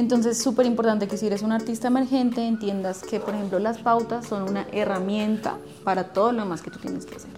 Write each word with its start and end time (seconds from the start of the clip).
Entonces, 0.00 0.42
súper 0.42 0.64
importante 0.64 1.08
que 1.08 1.18
si 1.18 1.26
eres 1.26 1.42
un 1.42 1.52
artista 1.52 1.88
emergente 1.88 2.48
entiendas 2.48 3.02
que, 3.02 3.20
por 3.20 3.34
ejemplo, 3.34 3.58
las 3.58 3.76
pautas 3.76 4.26
son 4.26 4.48
una 4.48 4.66
herramienta 4.72 5.58
para 5.84 6.04
todo 6.04 6.32
lo 6.32 6.46
más 6.46 6.62
que 6.62 6.70
tú 6.70 6.78
tienes 6.78 7.04
que 7.04 7.16
hacer, 7.16 7.30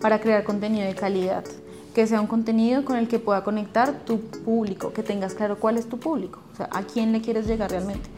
para 0.00 0.20
crear 0.20 0.42
contenido 0.42 0.84
de 0.84 0.96
calidad, 0.96 1.44
que 1.94 2.08
sea 2.08 2.20
un 2.20 2.26
contenido 2.26 2.84
con 2.84 2.96
el 2.96 3.06
que 3.06 3.20
pueda 3.20 3.44
conectar 3.44 4.00
tu 4.04 4.18
público, 4.18 4.92
que 4.92 5.04
tengas 5.04 5.34
claro 5.34 5.60
cuál 5.60 5.78
es 5.78 5.88
tu 5.88 6.00
público, 6.00 6.40
o 6.52 6.56
sea, 6.56 6.68
a 6.72 6.82
quién 6.82 7.12
le 7.12 7.20
quieres 7.20 7.46
llegar 7.46 7.70
realmente. 7.70 8.10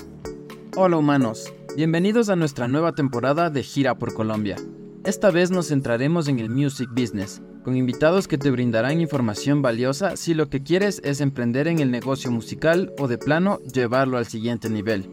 Hola 0.76 0.96
humanos, 0.96 1.52
bienvenidos 1.76 2.30
a 2.30 2.36
nuestra 2.36 2.68
nueva 2.68 2.92
temporada 2.92 3.50
de 3.50 3.62
Gira 3.62 3.98
por 3.98 4.14
Colombia. 4.14 4.56
Esta 5.04 5.30
vez 5.30 5.50
nos 5.50 5.68
centraremos 5.68 6.28
en 6.28 6.40
el 6.40 6.50
music 6.50 6.90
business, 6.90 7.40
con 7.64 7.74
invitados 7.74 8.28
que 8.28 8.36
te 8.36 8.50
brindarán 8.50 9.00
información 9.00 9.62
valiosa 9.62 10.14
si 10.14 10.34
lo 10.34 10.50
que 10.50 10.62
quieres 10.62 11.00
es 11.02 11.22
emprender 11.22 11.68
en 11.68 11.78
el 11.78 11.90
negocio 11.90 12.30
musical 12.30 12.92
o 12.98 13.08
de 13.08 13.16
plano 13.16 13.60
llevarlo 13.60 14.18
al 14.18 14.26
siguiente 14.26 14.68
nivel. 14.68 15.08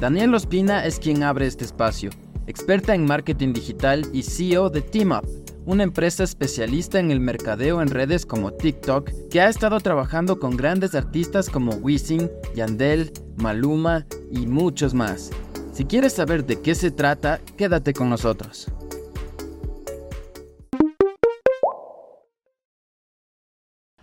Daniel 0.00 0.32
Ospina 0.32 0.86
es 0.86 1.00
quien 1.00 1.24
abre 1.24 1.48
este 1.48 1.64
espacio, 1.64 2.10
experta 2.46 2.94
en 2.94 3.04
marketing 3.04 3.52
digital 3.52 4.06
y 4.12 4.22
CEO 4.22 4.70
de 4.70 4.80
TeamUp, 4.80 5.24
una 5.66 5.82
empresa 5.82 6.22
especialista 6.22 7.00
en 7.00 7.10
el 7.10 7.18
mercadeo 7.18 7.82
en 7.82 7.88
redes 7.88 8.24
como 8.24 8.52
TikTok, 8.52 9.10
que 9.28 9.40
ha 9.40 9.48
estado 9.48 9.80
trabajando 9.80 10.38
con 10.38 10.56
grandes 10.56 10.94
artistas 10.94 11.50
como 11.50 11.72
Wisin, 11.72 12.30
Yandel, 12.54 13.12
Maluma 13.38 14.06
y 14.30 14.46
muchos 14.46 14.94
más. 14.94 15.30
Si 15.72 15.84
quieres 15.84 16.12
saber 16.12 16.46
de 16.46 16.60
qué 16.60 16.76
se 16.76 16.92
trata, 16.92 17.40
quédate 17.56 17.92
con 17.92 18.08
nosotros. 18.08 18.68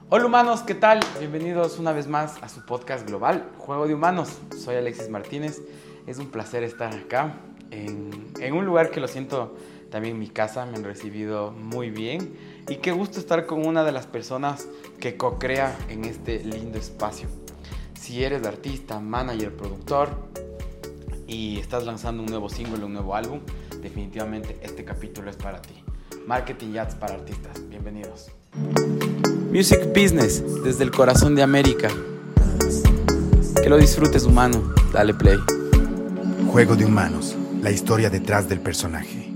Hola 0.10 0.28
humanos, 0.28 0.62
¿qué 0.62 0.74
tal? 0.74 1.02
Bienvenidos 1.20 1.80
una 1.80 1.92
vez 1.92 2.08
más 2.08 2.42
a 2.42 2.48
su 2.48 2.66
podcast 2.66 3.06
global, 3.06 3.52
Juego 3.58 3.88
de 3.88 3.94
Humanos. 3.94 4.38
Soy 4.58 4.78
Alexis 4.78 5.10
Martínez. 5.10 5.62
Es 6.08 6.18
un 6.18 6.28
placer 6.32 6.64
estar 6.64 6.96
acá 6.96 7.34
en, 7.72 8.54
un 8.54 8.66
lugar 8.66 8.90
que 8.90 9.02
lo 9.02 9.10
siento 9.10 9.58
también 9.92 10.18
mi 10.18 10.30
casa. 10.30 10.66
Me 10.66 10.78
han 10.78 10.86
recibido 10.86 11.52
muy 11.52 11.90
bien 11.90 12.38
y 12.70 12.78
qué 12.78 12.94
gusto 12.94 13.20
estar 13.20 13.46
con 13.46 13.68
una 13.68 13.84
de 13.84 13.92
las 13.92 14.06
personas 14.06 14.70
que 15.02 15.18
co-crea 15.18 15.78
en 15.90 16.06
este 16.06 16.42
lindo 16.42 16.78
espacio. 16.78 17.28
Si 18.00 18.24
eres 18.24 18.48
artista, 18.48 19.02
manager, 19.02 19.58
productor 19.58 20.08
y 21.28 21.60
estás 21.60 21.86
lanzando 21.86 22.24
un 22.24 22.30
nuevo 22.30 22.48
single, 22.48 22.86
un 22.86 22.94
nuevo 22.94 23.14
álbum, 23.14 23.42
definitivamente 23.82 24.58
este 24.62 24.86
capítulo 24.86 25.30
es 25.30 25.36
para 25.36 25.62
ti. 25.62 25.84
Marketing 26.26 26.76
y 26.76 26.78
Ads 26.78 26.96
para 26.96 27.16
artistas. 27.16 27.68
Bienvenidos. 27.68 28.32
Music 29.52 29.88
Business 29.96 30.44
desde 30.64 30.84
el 30.84 30.92
corazón 30.92 31.34
de 31.34 31.42
América. 31.42 31.88
Que 33.62 33.70
lo 33.70 33.78
disfrutes 33.78 34.24
humano. 34.24 34.74
Dale 34.92 35.14
play. 35.14 35.38
Juego 36.52 36.76
de 36.76 36.86
humanos. 36.86 37.36
La 37.62 37.72
historia 37.72 38.10
detrás 38.10 38.50
del 38.50 38.60
personaje. 38.60 39.32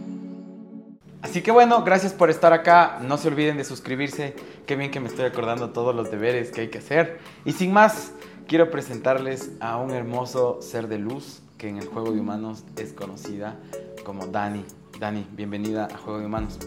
Así 1.21 1.41
que 1.41 1.51
bueno, 1.51 1.83
gracias 1.83 2.11
por 2.11 2.29
estar 2.29 2.51
acá. 2.51 2.99
No 3.01 3.17
se 3.17 3.29
olviden 3.29 3.55
de 3.55 3.63
suscribirse. 3.63 4.35
Qué 4.65 4.75
bien 4.75 4.91
que 4.91 4.99
me 4.99 5.07
estoy 5.07 5.25
acordando 5.25 5.69
todos 5.69 5.95
los 5.95 6.11
deberes 6.11 6.51
que 6.51 6.61
hay 6.61 6.67
que 6.67 6.79
hacer. 6.79 7.19
Y 7.45 7.53
sin 7.53 7.71
más, 7.71 8.11
quiero 8.47 8.69
presentarles 8.69 9.51
a 9.61 9.77
un 9.77 9.91
hermoso 9.91 10.59
ser 10.61 10.89
de 10.89 10.99
luz 10.99 11.41
que 11.57 11.69
en 11.69 11.77
el 11.77 11.87
juego 11.87 12.11
de 12.11 12.19
humanos 12.19 12.65
es 12.75 12.91
conocida 12.91 13.55
como 14.03 14.27
Dani. 14.27 14.65
Dani, 14.99 15.25
bienvenida 15.31 15.85
a 15.85 15.97
Juego 15.97 16.19
de 16.19 16.25
Humanos. 16.25 16.59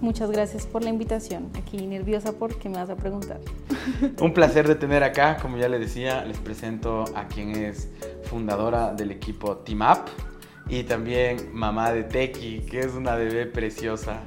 Muchas 0.00 0.30
gracias 0.30 0.66
por 0.66 0.82
la 0.84 0.90
invitación. 0.90 1.50
Aquí 1.54 1.86
nerviosa 1.86 2.32
porque 2.32 2.68
me 2.68 2.76
vas 2.76 2.90
a 2.90 2.96
preguntar. 2.96 3.40
Un 4.20 4.32
placer 4.32 4.68
de 4.68 4.74
tener 4.74 5.02
acá. 5.02 5.38
Como 5.40 5.58
ya 5.58 5.68
les 5.68 5.80
decía, 5.80 6.24
les 6.24 6.38
presento 6.38 7.04
a 7.14 7.26
quien 7.26 7.50
es 7.56 7.88
fundadora 8.24 8.94
del 8.94 9.10
equipo 9.10 9.56
Team 9.58 9.80
Up 9.82 10.10
y 10.68 10.84
también 10.84 11.50
mamá 11.52 11.92
de 11.92 12.04
Teki, 12.04 12.60
que 12.60 12.80
es 12.80 12.94
una 12.94 13.14
bebé 13.14 13.46
preciosa. 13.46 14.20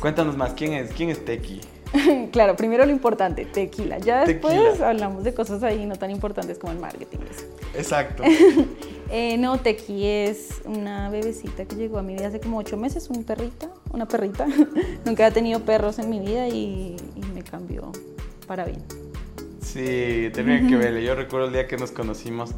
Cuéntanos 0.00 0.36
más, 0.36 0.52
¿quién 0.52 0.74
es, 0.74 0.92
quién 0.92 1.10
es 1.10 1.24
Teki? 1.24 1.60
claro, 2.32 2.56
primero 2.56 2.84
lo 2.84 2.92
importante, 2.92 3.44
tequila. 3.44 3.98
Ya 3.98 4.24
después 4.24 4.80
hablamos 4.80 5.24
de 5.24 5.34
cosas 5.34 5.62
ahí 5.62 5.86
no 5.86 5.96
tan 5.96 6.10
importantes 6.10 6.58
como 6.58 6.72
el 6.72 6.78
marketing. 6.78 7.18
Exacto. 7.74 8.22
eh, 9.10 9.36
no, 9.38 9.58
Tequi 9.58 10.06
es 10.06 10.60
una 10.64 11.10
bebecita 11.10 11.64
que 11.64 11.76
llegó 11.76 11.98
a 11.98 12.02
mi 12.02 12.14
vida 12.14 12.28
hace 12.28 12.40
como 12.40 12.58
ocho 12.58 12.76
meses, 12.76 13.08
una 13.10 13.22
perrita, 13.22 13.68
una 13.94 14.06
perrita. 14.06 14.46
Nunca 15.04 15.26
he 15.26 15.30
tenido 15.30 15.60
perros 15.60 15.98
en 15.98 16.10
mi 16.10 16.20
vida 16.20 16.48
y, 16.48 16.96
y 17.14 17.20
me 17.32 17.42
cambió 17.42 17.92
para 18.46 18.64
bien. 18.64 18.82
Sí, 19.60 20.30
tenían 20.32 20.68
que 20.68 20.76
verle. 20.76 21.02
Yo 21.02 21.14
recuerdo 21.14 21.46
el 21.46 21.52
día 21.52 21.66
que 21.66 21.76
nos 21.76 21.90
conocimos. 21.90 22.54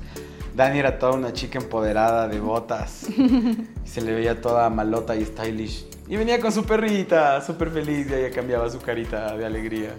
Dani 0.55 0.79
era 0.79 0.99
toda 0.99 1.13
una 1.13 1.33
chica 1.33 1.59
empoderada 1.59 2.29
de 2.29 2.41
botas. 2.41 3.09
y 3.11 3.67
se 3.89 4.01
le 4.01 4.13
veía 4.13 4.41
toda 4.41 4.69
malota 4.71 5.15
y 5.15 5.25
stylish. 5.25 5.87
Y 6.09 6.17
venía 6.17 6.41
con 6.41 6.51
su 6.53 6.65
perrita, 6.65 7.41
súper 7.43 7.71
feliz, 7.71 8.07
y 8.11 8.15
ella 8.15 8.31
cambiaba 8.35 8.69
su 8.71 8.81
carita 8.81 9.37
de 9.37 9.45
alegría. 9.45 9.91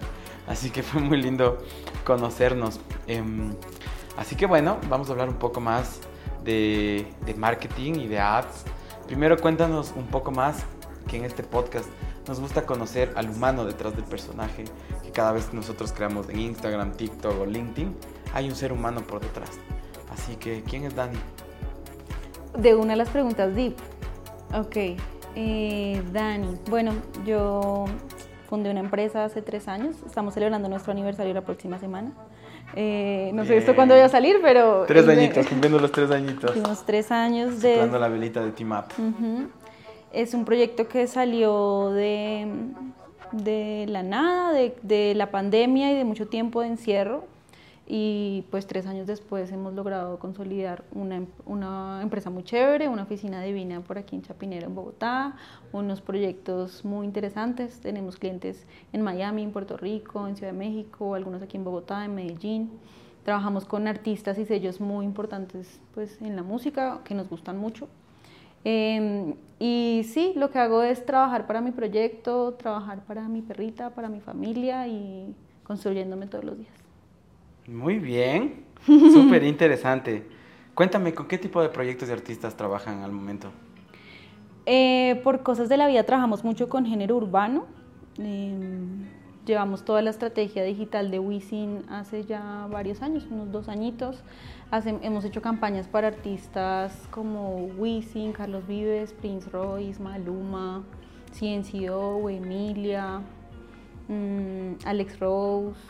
Así 0.46 0.70
que 0.70 0.82
fue 0.82 1.00
muy 1.00 1.20
lindo 1.20 1.58
conocernos. 2.04 2.80
Eh, 3.06 3.22
así 4.16 4.34
que 4.34 4.46
bueno, 4.46 4.78
vamos 4.88 5.08
a 5.08 5.12
hablar 5.12 5.28
un 5.28 5.36
poco 5.36 5.60
más 5.60 6.00
de, 6.44 7.06
de, 7.24 7.34
marketing 7.34 7.94
y 7.94 8.08
de 8.08 8.18
ads. 8.18 8.64
Primero 9.06 9.36
cuéntanos 9.38 9.92
un 9.94 10.06
poco 10.06 10.30
más 10.30 10.64
que 11.08 11.16
en 11.16 11.24
este 11.24 11.42
podcast 11.42 11.88
nos 12.28 12.38
gusta 12.38 12.64
conocer 12.66 13.12
al 13.16 13.28
humano 13.30 13.64
detrás 13.64 13.96
del 13.96 14.04
personaje, 14.04 14.64
que 15.02 15.10
cada 15.10 15.32
vez 15.32 15.46
que 15.46 15.56
nosotros 15.56 15.92
creamos 15.92 16.28
en 16.28 16.38
Instagram, 16.38 16.92
TikTok 16.92 17.40
o 17.40 17.46
LinkedIn, 17.46 17.96
hay 18.34 18.48
un 18.48 18.54
ser 18.54 18.72
humano 18.72 19.00
por 19.00 19.20
detrás. 19.20 19.50
Así 20.12 20.36
que, 20.36 20.62
¿quién 20.62 20.84
es 20.84 20.94
Dani? 20.94 21.18
De 22.56 22.74
una 22.74 22.92
de 22.92 22.96
las 22.96 23.08
preguntas 23.08 23.54
deep. 23.54 23.74
Ok. 24.54 24.76
Eh, 25.34 26.02
Dani, 26.12 26.56
bueno, 26.70 26.92
yo 27.24 27.86
fundé 28.48 28.70
una 28.70 28.80
empresa 28.80 29.24
hace 29.24 29.42
tres 29.42 29.68
años, 29.68 29.96
estamos 30.06 30.34
celebrando 30.34 30.68
nuestro 30.68 30.92
aniversario 30.92 31.34
la 31.34 31.42
próxima 31.42 31.78
semana. 31.78 32.12
Eh, 32.74 33.30
no 33.32 33.42
Bien. 33.42 33.54
sé 33.54 33.56
esto 33.58 33.74
cuándo 33.74 33.94
vaya 33.94 34.06
a 34.06 34.08
salir, 34.10 34.40
pero... 34.42 34.84
Tres 34.86 35.08
añitos, 35.08 35.46
cumpliendo 35.46 35.78
los 35.78 35.90
tres 35.90 36.10
añitos. 36.10 36.54
Unos 36.54 36.84
tres 36.84 37.10
años 37.10 37.60
de... 37.60 37.74
Soplando 37.74 37.98
la 37.98 38.08
velita 38.08 38.42
de 38.42 38.50
Team 38.52 38.72
Up. 38.72 38.84
Uh 38.98 39.02
-huh. 39.02 39.48
Es 40.12 40.34
un 40.34 40.44
proyecto 40.44 40.88
que 40.88 41.06
salió 41.06 41.90
de, 41.90 42.48
de 43.32 43.86
la 43.88 44.02
nada, 44.02 44.52
de, 44.52 44.76
de 44.82 45.14
la 45.14 45.30
pandemia 45.30 45.92
y 45.92 45.96
de 45.96 46.04
mucho 46.04 46.28
tiempo 46.28 46.62
de 46.62 46.68
encierro 46.68 47.24
y 47.90 48.44
pues 48.50 48.66
tres 48.66 48.86
años 48.86 49.06
después 49.06 49.50
hemos 49.50 49.72
logrado 49.72 50.18
consolidar 50.18 50.84
una, 50.92 51.24
una, 51.46 52.00
empresa 52.02 52.28
muy 52.28 52.42
chévere, 52.44 52.86
una 52.86 53.04
oficina 53.04 53.40
divina 53.40 53.80
por 53.80 53.96
aquí 53.96 54.14
en 54.14 54.20
Chapinero, 54.20 54.66
en 54.66 54.74
Bogotá, 54.74 55.36
unos 55.72 56.02
proyectos 56.02 56.84
muy 56.84 57.06
interesantes. 57.06 57.80
Tenemos 57.80 58.16
clientes 58.18 58.66
en 58.92 59.00
Miami, 59.00 59.42
en 59.42 59.52
Puerto 59.52 59.78
Rico, 59.78 60.28
en 60.28 60.36
Ciudad 60.36 60.52
de 60.52 60.58
México, 60.58 61.14
algunos 61.14 61.40
aquí 61.40 61.56
en 61.56 61.64
Bogotá, 61.64 62.04
en 62.04 62.14
Medellín. 62.14 62.70
Trabajamos 63.24 63.64
con 63.64 63.88
artistas 63.88 64.38
y 64.38 64.44
sellos 64.44 64.82
muy 64.82 65.06
importantes 65.06 65.80
pues, 65.94 66.20
en 66.20 66.36
la 66.36 66.42
música 66.42 67.00
que 67.04 67.14
nos 67.14 67.30
gustan 67.30 67.56
mucho. 67.56 67.88
Eh, 68.64 69.34
y 69.58 70.06
sí, 70.08 70.32
lo 70.36 70.50
que 70.50 70.58
hago 70.58 70.82
es 70.82 71.04
trabajar 71.04 71.46
para 71.46 71.60
mi 71.60 71.72
proyecto, 71.72 72.54
trabajar 72.54 73.04
para 73.04 73.28
mi 73.28 73.42
perrita, 73.42 73.90
para 73.90 74.08
mi 74.08 74.20
familia 74.20 74.86
y 74.86 75.34
construyéndome 75.64 76.26
todos 76.26 76.44
los 76.44 76.58
días. 76.58 76.72
Muy 77.66 77.98
bien, 77.98 78.64
súper 78.86 79.42
interesante. 79.42 80.26
Cuéntame, 80.74 81.12
¿con 81.12 81.26
qué 81.26 81.38
tipo 81.38 81.60
de 81.60 81.68
proyectos 81.70 82.08
de 82.08 82.14
artistas 82.14 82.56
trabajan 82.56 83.02
al 83.02 83.10
momento? 83.10 83.50
Eh, 84.64 85.20
por 85.24 85.42
cosas 85.42 85.68
de 85.68 85.76
la 85.76 85.88
vida 85.88 86.04
trabajamos 86.04 86.44
mucho 86.44 86.68
con 86.68 86.86
género 86.86 87.16
urbano. 87.16 87.66
Eh, 88.18 88.50
llevamos 89.48 89.84
toda 89.84 90.02
la 90.02 90.10
estrategia 90.10 90.62
digital 90.62 91.10
de 91.10 91.18
Wisin 91.18 91.84
hace 91.88 92.24
ya 92.24 92.68
varios 92.70 93.02
años, 93.02 93.26
unos 93.30 93.50
dos 93.50 93.68
añitos. 93.68 94.22
Hemos 95.02 95.24
hecho 95.24 95.42
campañas 95.42 95.88
para 95.88 96.08
artistas 96.08 97.08
como 97.10 97.64
Wisin, 97.78 98.32
Carlos 98.32 98.66
Vives, 98.68 99.12
Prince 99.14 99.48
Royce, 99.50 100.00
Maluma, 100.00 100.84
CNCO, 101.32 102.28
Emilia, 102.28 103.22
mmm, 104.08 104.74
Alex 104.84 105.18
Rose, 105.18 105.80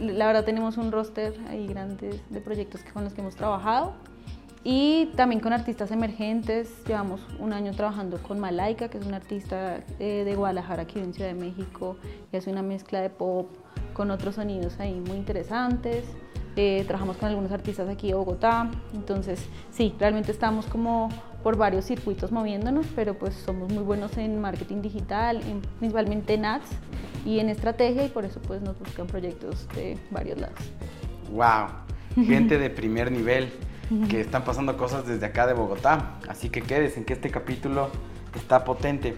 la 0.00 0.26
verdad 0.26 0.44
tenemos 0.44 0.76
un 0.76 0.92
roster 0.92 1.38
ahí 1.48 1.66
grande 1.66 2.20
de 2.30 2.40
proyectos 2.40 2.82
con 2.92 3.04
los 3.04 3.12
que 3.12 3.20
hemos 3.20 3.36
trabajado 3.36 3.94
y 4.62 5.06
también 5.16 5.40
con 5.40 5.52
artistas 5.52 5.90
emergentes. 5.90 6.70
Llevamos 6.86 7.20
un 7.38 7.52
año 7.52 7.72
trabajando 7.72 8.18
con 8.22 8.38
Malaika, 8.40 8.88
que 8.88 8.98
es 8.98 9.06
una 9.06 9.16
artista 9.16 9.82
eh, 9.98 10.22
de 10.24 10.34
Guadalajara 10.34 10.86
que 10.86 10.94
vive 10.94 11.06
en 11.06 11.14
Ciudad 11.14 11.30
de 11.30 11.34
México 11.34 11.96
y 12.32 12.36
hace 12.36 12.50
una 12.50 12.62
mezcla 12.62 13.00
de 13.00 13.10
pop 13.10 13.48
con 13.94 14.10
otros 14.10 14.34
sonidos 14.34 14.78
ahí 14.78 15.00
muy 15.00 15.16
interesantes. 15.16 16.04
Eh, 16.56 16.84
trabajamos 16.86 17.16
con 17.16 17.28
algunos 17.28 17.52
artistas 17.52 17.88
aquí 17.88 18.08
de 18.08 18.14
Bogotá, 18.14 18.70
entonces 18.92 19.46
sí, 19.70 19.94
realmente 19.98 20.32
estamos 20.32 20.66
como 20.66 21.08
por 21.44 21.56
varios 21.56 21.84
circuitos 21.84 22.32
moviéndonos, 22.32 22.86
pero 22.96 23.14
pues 23.14 23.34
somos 23.34 23.72
muy 23.72 23.84
buenos 23.84 24.18
en 24.18 24.40
marketing 24.40 24.82
digital, 24.82 25.40
en, 25.42 25.62
principalmente 25.78 26.34
en 26.34 26.44
ads 26.44 26.68
y 27.24 27.38
en 27.38 27.48
estrategia 27.48 28.04
y 28.04 28.08
por 28.08 28.24
eso 28.24 28.40
pues 28.42 28.60
nos 28.62 28.78
buscan 28.78 29.06
proyectos 29.06 29.68
de 29.74 29.96
varios 30.10 30.40
lados. 30.40 30.58
Wow. 31.32 32.26
gente 32.26 32.58
de 32.58 32.68
primer 32.68 33.12
nivel 33.12 33.48
que 34.08 34.20
están 34.20 34.44
pasando 34.44 34.76
cosas 34.76 35.06
desde 35.06 35.26
acá 35.26 35.46
de 35.46 35.54
Bogotá. 35.54 36.18
Así 36.28 36.48
que 36.48 36.62
quédense 36.62 36.98
en 36.98 37.04
que 37.04 37.14
este 37.14 37.30
capítulo 37.30 37.90
está 38.34 38.64
potente. 38.64 39.16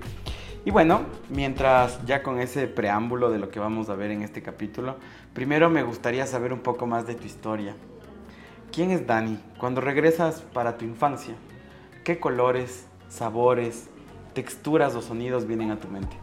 Y 0.65 0.71
bueno, 0.71 1.03
mientras 1.29 2.05
ya 2.07 2.23
con 2.23 2.41
ese 2.41 2.69
preámbulo 2.69 3.31
de 3.31 3.39
lo 3.39 3.51
que 3.51 3.59
vamos 3.59 3.89
a 3.89 3.97
ver 3.97 4.13
en 4.13 4.23
este 4.23 4.43
capítulo, 4.43 4.97
primero 5.35 5.69
me 5.69 5.83
gustaría 5.83 6.27
saber 6.27 6.53
un 6.53 6.61
poco 6.61 6.87
más 6.87 7.07
de 7.07 7.15
tu 7.15 7.27
historia. 7.27 7.75
¿Quién 8.71 8.91
es 8.91 9.07
Dani? 9.07 9.39
Cuando 9.59 9.81
regresas 9.81 10.41
para 10.41 10.79
tu 10.79 10.85
infancia, 10.85 11.35
¿qué 12.05 12.21
colores, 12.21 12.87
sabores, 13.09 13.89
texturas 14.35 14.95
o 14.95 15.03
sonidos 15.03 15.47
vienen 15.47 15.73
a 15.73 15.79
tu 15.79 15.89
mente? 15.89 16.17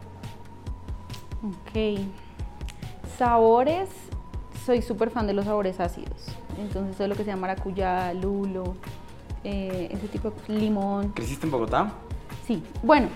Ok. 1.42 2.00
Sabores, 3.18 3.88
soy 4.70 4.82
súper 4.82 5.10
fan 5.10 5.26
de 5.26 5.32
los 5.32 5.46
sabores 5.46 5.80
ácidos. 5.80 6.28
Entonces 6.56 6.96
todo 6.96 7.08
lo 7.08 7.16
que 7.16 7.24
sea 7.24 7.34
maracuyá, 7.34 8.14
lulo, 8.14 8.76
eh, 9.42 9.88
ese 9.90 10.06
tipo 10.06 10.32
de 10.46 10.54
limón. 10.54 11.10
¿Creciste 11.10 11.44
en 11.46 11.50
Bogotá? 11.50 11.92
Sí, 12.46 12.62
bueno, 12.84 13.08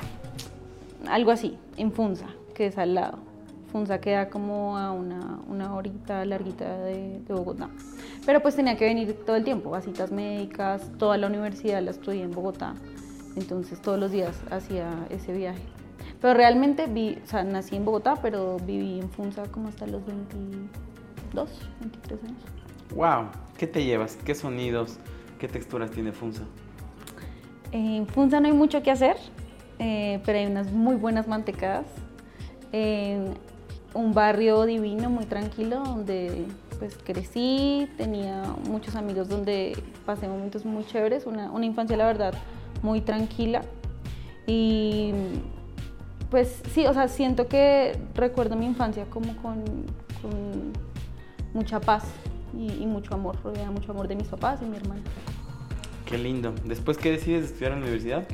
algo 1.09 1.31
así, 1.31 1.57
en 1.77 1.93
Funza, 1.93 2.27
que 2.55 2.67
es 2.67 2.77
al 2.77 2.95
lado. 2.95 3.19
Funza 3.71 4.01
queda 4.01 4.31
como 4.31 4.77
a 4.77 4.91
una, 4.91 5.39
una 5.49 5.73
horita 5.75 6.25
larguita 6.25 6.77
de, 6.79 7.21
de, 7.21 7.35
Bogotá. 7.35 7.69
Pero 8.27 8.43
pues 8.43 8.57
tenía 8.57 8.77
que 8.77 8.87
venir 8.87 9.17
todo 9.25 9.37
el 9.37 9.45
tiempo, 9.45 9.77
a 9.77 9.81
citas 9.81 10.11
médicas, 10.11 10.91
toda 10.99 11.19
la 11.19 11.29
universidad 11.29 11.81
la 11.83 11.93
estudié 11.93 12.25
en 12.25 12.33
Bogotá. 12.33 12.75
Entonces 13.37 13.81
todos 13.81 14.01
los 14.01 14.11
días 14.11 14.37
hacía 14.51 15.07
ese 15.09 15.33
viaje. 15.33 15.63
Pero 16.21 16.35
realmente 16.35 16.89
vi, 16.89 17.17
o 17.25 17.29
sea, 17.29 17.45
nací 17.45 17.77
en 17.77 17.85
Bogotá, 17.85 18.17
pero 18.21 18.57
viví 18.57 18.99
en 18.99 19.09
Funza 19.09 19.45
como 19.53 19.69
hasta 19.69 19.87
los 19.87 20.05
22, 21.35 21.49
23 21.81 22.25
años. 22.25 22.43
¡Wow! 22.95 23.29
¿Qué 23.59 23.67
te 23.67 23.85
llevas? 23.85 24.17
¿Qué 24.25 24.35
sonidos? 24.35 24.99
¿Qué 25.39 25.49
texturas 25.49 25.91
tiene 25.91 26.13
Funza? 26.13 26.43
En 27.73 28.07
Funza 28.07 28.41
no 28.41 28.47
hay 28.47 28.53
mucho 28.53 28.83
que 28.83 28.91
hacer, 28.91 29.17
eh, 29.79 30.21
pero 30.25 30.39
hay 30.39 30.47
unas 30.47 30.73
muy 30.73 30.97
buenas 30.97 31.27
mantecadas. 31.27 31.87
Un 33.95 34.13
barrio 34.13 34.65
divino, 34.65 35.09
muy 35.09 35.27
tranquilo, 35.27 35.85
donde 35.85 36.47
pues 36.81 36.99
crecí, 36.99 37.89
tenía 37.97 38.43
muchos 38.69 38.97
amigos 38.97 39.29
donde 39.29 39.81
pasé 40.05 40.27
momentos 40.27 40.65
muy 40.65 40.85
chéveres, 40.85 41.27
una, 41.27 41.53
una 41.53 41.65
infancia 41.65 41.97
la 41.97 42.07
verdad 42.07 42.35
muy 42.83 43.01
tranquila 43.01 43.63
y 44.47 45.13
pues 46.31 46.61
sí, 46.73 46.87
o 46.87 46.93
sea, 46.93 47.07
siento 47.07 47.47
que 47.47 47.97
recuerdo 48.15 48.57
mi 48.57 48.67
infancia 48.67 49.07
como 49.09 49.37
con, 49.37 49.63
con 50.21 50.73
mucha 51.55 51.81
paz 51.81 52.05
y, 52.57 52.73
y, 52.83 52.87
mucho 52.87 53.15
amor, 53.15 53.37
rodeada 53.43 53.71
mucho 53.71 53.93
amor 53.93 54.09
de 54.09 54.17
mis 54.17 54.29
papás 54.29 54.61
y 54.63 54.67
mi 54.67 54.77
hermana. 54.77 55.03
Qué 56.05 56.19
lindo. 56.19 56.55
¿Después 56.65 56.99
qué 56.99 57.13
decides 57.13 57.47
estudiar 57.47 57.73
en 57.73 57.79
la 57.79 57.85
universidad? 57.85 58.27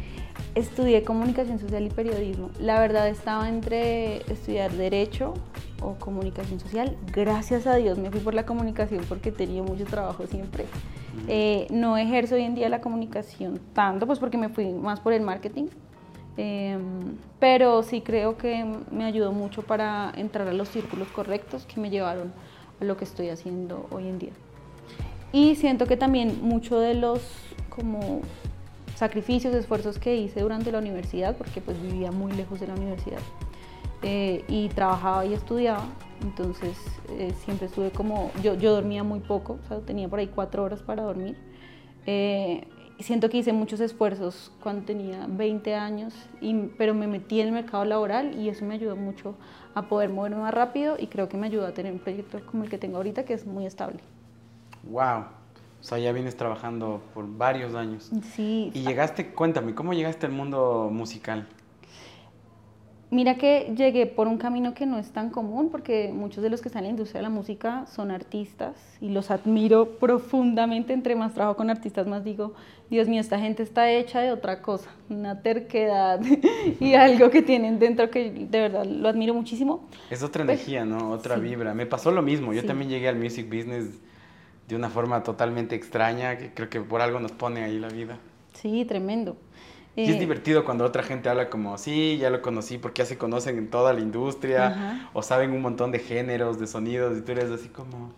Estudié 0.54 1.04
comunicación 1.04 1.60
social 1.60 1.84
y 1.84 1.90
periodismo. 1.90 2.50
La 2.58 2.80
verdad 2.80 3.08
estaba 3.08 3.48
entre 3.48 4.18
estudiar 4.32 4.72
derecho 4.72 5.34
o 5.80 5.94
comunicación 5.94 6.58
social. 6.58 6.96
Gracias 7.12 7.66
a 7.66 7.76
Dios 7.76 7.98
me 7.98 8.10
fui 8.10 8.20
por 8.20 8.34
la 8.34 8.44
comunicación 8.44 9.04
porque 9.08 9.30
tenía 9.30 9.62
mucho 9.62 9.84
trabajo 9.84 10.26
siempre. 10.26 10.66
Eh, 11.28 11.66
no 11.70 11.96
ejerzo 11.96 12.34
hoy 12.34 12.42
en 12.42 12.54
día 12.54 12.68
la 12.68 12.80
comunicación 12.80 13.60
tanto, 13.72 14.06
pues 14.06 14.18
porque 14.18 14.38
me 14.38 14.48
fui 14.48 14.72
más 14.72 14.98
por 14.98 15.12
el 15.12 15.22
marketing. 15.22 15.66
Eh, 16.36 16.78
pero 17.38 17.82
sí 17.82 18.00
creo 18.00 18.36
que 18.36 18.64
me 18.90 19.04
ayudó 19.04 19.32
mucho 19.32 19.62
para 19.62 20.12
entrar 20.16 20.48
a 20.48 20.52
los 20.52 20.68
círculos 20.68 21.08
correctos 21.08 21.66
que 21.66 21.80
me 21.80 21.90
llevaron 21.90 22.32
lo 22.80 22.96
que 22.96 23.04
estoy 23.04 23.28
haciendo 23.28 23.86
hoy 23.90 24.08
en 24.08 24.18
día. 24.18 24.32
Y 25.32 25.54
siento 25.54 25.86
que 25.86 25.96
también 25.96 26.40
mucho 26.42 26.78
de 26.78 26.94
los 26.94 27.20
como 27.68 28.22
sacrificios, 28.96 29.54
esfuerzos 29.54 29.98
que 29.98 30.16
hice 30.16 30.40
durante 30.40 30.72
la 30.72 30.78
universidad, 30.78 31.36
porque 31.36 31.60
pues 31.60 31.80
vivía 31.80 32.10
muy 32.10 32.32
lejos 32.32 32.60
de 32.60 32.66
la 32.66 32.74
universidad 32.74 33.20
eh, 34.02 34.44
y 34.48 34.68
trabajaba 34.68 35.24
y 35.24 35.32
estudiaba, 35.32 35.84
entonces 36.22 36.76
eh, 37.10 37.32
siempre 37.44 37.66
estuve 37.66 37.90
como, 37.90 38.30
yo, 38.42 38.54
yo 38.54 38.72
dormía 38.72 39.02
muy 39.04 39.20
poco, 39.20 39.58
o 39.64 39.68
sea, 39.68 39.78
tenía 39.78 40.08
por 40.08 40.18
ahí 40.18 40.26
cuatro 40.26 40.64
horas 40.64 40.82
para 40.82 41.02
dormir. 41.02 41.36
Eh, 42.06 42.66
siento 43.02 43.28
que 43.28 43.38
hice 43.38 43.52
muchos 43.52 43.80
esfuerzos 43.80 44.52
cuando 44.62 44.84
tenía 44.84 45.26
20 45.28 45.74
años, 45.74 46.14
y, 46.40 46.54
pero 46.76 46.94
me 46.94 47.06
metí 47.06 47.40
en 47.40 47.48
el 47.48 47.52
mercado 47.52 47.84
laboral 47.84 48.38
y 48.38 48.48
eso 48.48 48.64
me 48.64 48.74
ayudó 48.74 48.96
mucho 48.96 49.34
a 49.74 49.82
poder 49.82 50.10
moverme 50.10 50.38
más 50.38 50.52
rápido 50.52 50.96
y 50.98 51.06
creo 51.06 51.28
que 51.28 51.36
me 51.36 51.46
ayudó 51.46 51.66
a 51.66 51.72
tener 51.72 51.92
un 51.92 51.98
proyecto 51.98 52.40
como 52.46 52.64
el 52.64 52.70
que 52.70 52.78
tengo 52.78 52.96
ahorita, 52.96 53.24
que 53.24 53.34
es 53.34 53.46
muy 53.46 53.66
estable. 53.66 54.00
¡Wow! 54.84 55.24
O 55.80 55.82
sea, 55.82 55.98
ya 55.98 56.12
vienes 56.12 56.36
trabajando 56.36 57.00
por 57.14 57.26
varios 57.26 57.74
años. 57.74 58.10
Sí. 58.34 58.70
Y 58.74 58.82
llegaste, 58.82 59.32
cuéntame, 59.32 59.74
¿cómo 59.74 59.94
llegaste 59.94 60.26
al 60.26 60.32
mundo 60.32 60.90
musical? 60.92 61.48
Mira 63.12 63.34
que 63.34 63.72
llegué 63.76 64.06
por 64.06 64.28
un 64.28 64.38
camino 64.38 64.72
que 64.72 64.86
no 64.86 64.96
es 64.96 65.10
tan 65.10 65.30
común 65.30 65.70
porque 65.70 66.12
muchos 66.14 66.44
de 66.44 66.50
los 66.50 66.60
que 66.62 66.68
están 66.68 66.82
en 66.82 66.84
la 66.84 66.90
industria 66.90 67.18
de 67.18 67.22
la 67.24 67.28
música 67.28 67.84
son 67.86 68.12
artistas 68.12 68.76
y 69.00 69.08
los 69.08 69.32
admiro 69.32 69.98
profundamente. 69.98 70.92
Entre 70.92 71.16
más 71.16 71.34
trabajo 71.34 71.56
con 71.56 71.70
artistas, 71.70 72.06
más 72.06 72.22
digo, 72.22 72.54
Dios 72.88 73.08
mío, 73.08 73.20
esta 73.20 73.40
gente 73.40 73.64
está 73.64 73.90
hecha 73.90 74.20
de 74.20 74.30
otra 74.30 74.62
cosa, 74.62 74.90
una 75.08 75.42
terquedad 75.42 76.20
y 76.80 76.94
algo 76.94 77.30
que 77.30 77.42
tienen 77.42 77.80
dentro 77.80 78.10
que 78.10 78.30
de 78.30 78.60
verdad 78.60 78.84
lo 78.84 79.08
admiro 79.08 79.34
muchísimo. 79.34 79.88
Es 80.08 80.22
otra 80.22 80.44
energía, 80.44 80.84
¿no? 80.84 81.10
Otra 81.10 81.34
sí. 81.34 81.40
vibra. 81.40 81.74
Me 81.74 81.86
pasó 81.86 82.12
lo 82.12 82.22
mismo. 82.22 82.52
Yo 82.52 82.60
Sí. 82.60 82.66
también 82.68 82.90
llegué 82.90 83.08
al 83.08 83.16
music 83.16 83.46
business 83.46 83.98
de 84.68 84.76
una 84.76 84.88
forma 84.88 85.24
totalmente 85.24 85.74
extraña, 85.74 86.38
que 86.38 86.54
creo 86.54 86.70
que 86.70 86.80
por 86.80 87.00
algo 87.00 87.18
nos 87.18 87.32
pone 87.32 87.64
ahí 87.64 87.80
la 87.80 87.88
vida. 87.88 88.18
Sí, 88.52 88.84
tremendo. 88.84 89.36
Y 89.96 90.04
es 90.04 90.16
Eh, 90.16 90.18
divertido 90.20 90.64
cuando 90.64 90.84
otra 90.84 91.02
gente 91.02 91.28
habla 91.28 91.50
como, 91.50 91.76
sí, 91.76 92.16
ya 92.18 92.30
lo 92.30 92.42
conocí 92.42 92.78
porque 92.78 93.02
ya 93.02 93.06
se 93.06 93.18
conocen 93.18 93.58
en 93.58 93.68
toda 93.70 93.92
la 93.92 94.00
industria, 94.00 94.68
Ajá. 94.68 95.10
o 95.12 95.22
saben 95.22 95.50
un 95.52 95.62
montón 95.62 95.90
de 95.92 95.98
géneros, 95.98 96.58
de 96.60 96.66
sonidos, 96.66 97.18
y 97.18 97.22
tú 97.22 97.32
eres 97.32 97.50
así 97.50 97.68
como, 97.68 98.12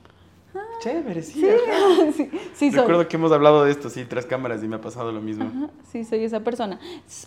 chévere, 0.83 1.23
sí. 1.23 1.41
Sí, 1.41 1.47
ajá". 1.49 2.13
sí, 2.55 2.71
soy. 2.71 2.79
Recuerdo 2.81 3.09
que 3.09 3.17
hemos 3.17 3.33
hablado 3.33 3.65
de 3.65 3.71
esto, 3.71 3.89
sí, 3.89 4.05
tras 4.05 4.27
cámaras, 4.27 4.63
y 4.63 4.69
me 4.69 4.77
ha 4.77 4.81
pasado 4.81 5.13
lo 5.13 5.21
mismo. 5.21 5.45
Ajá, 5.45 5.71
Sí, 5.91 6.05
soy 6.05 6.25
esa 6.25 6.41
persona. 6.41 6.79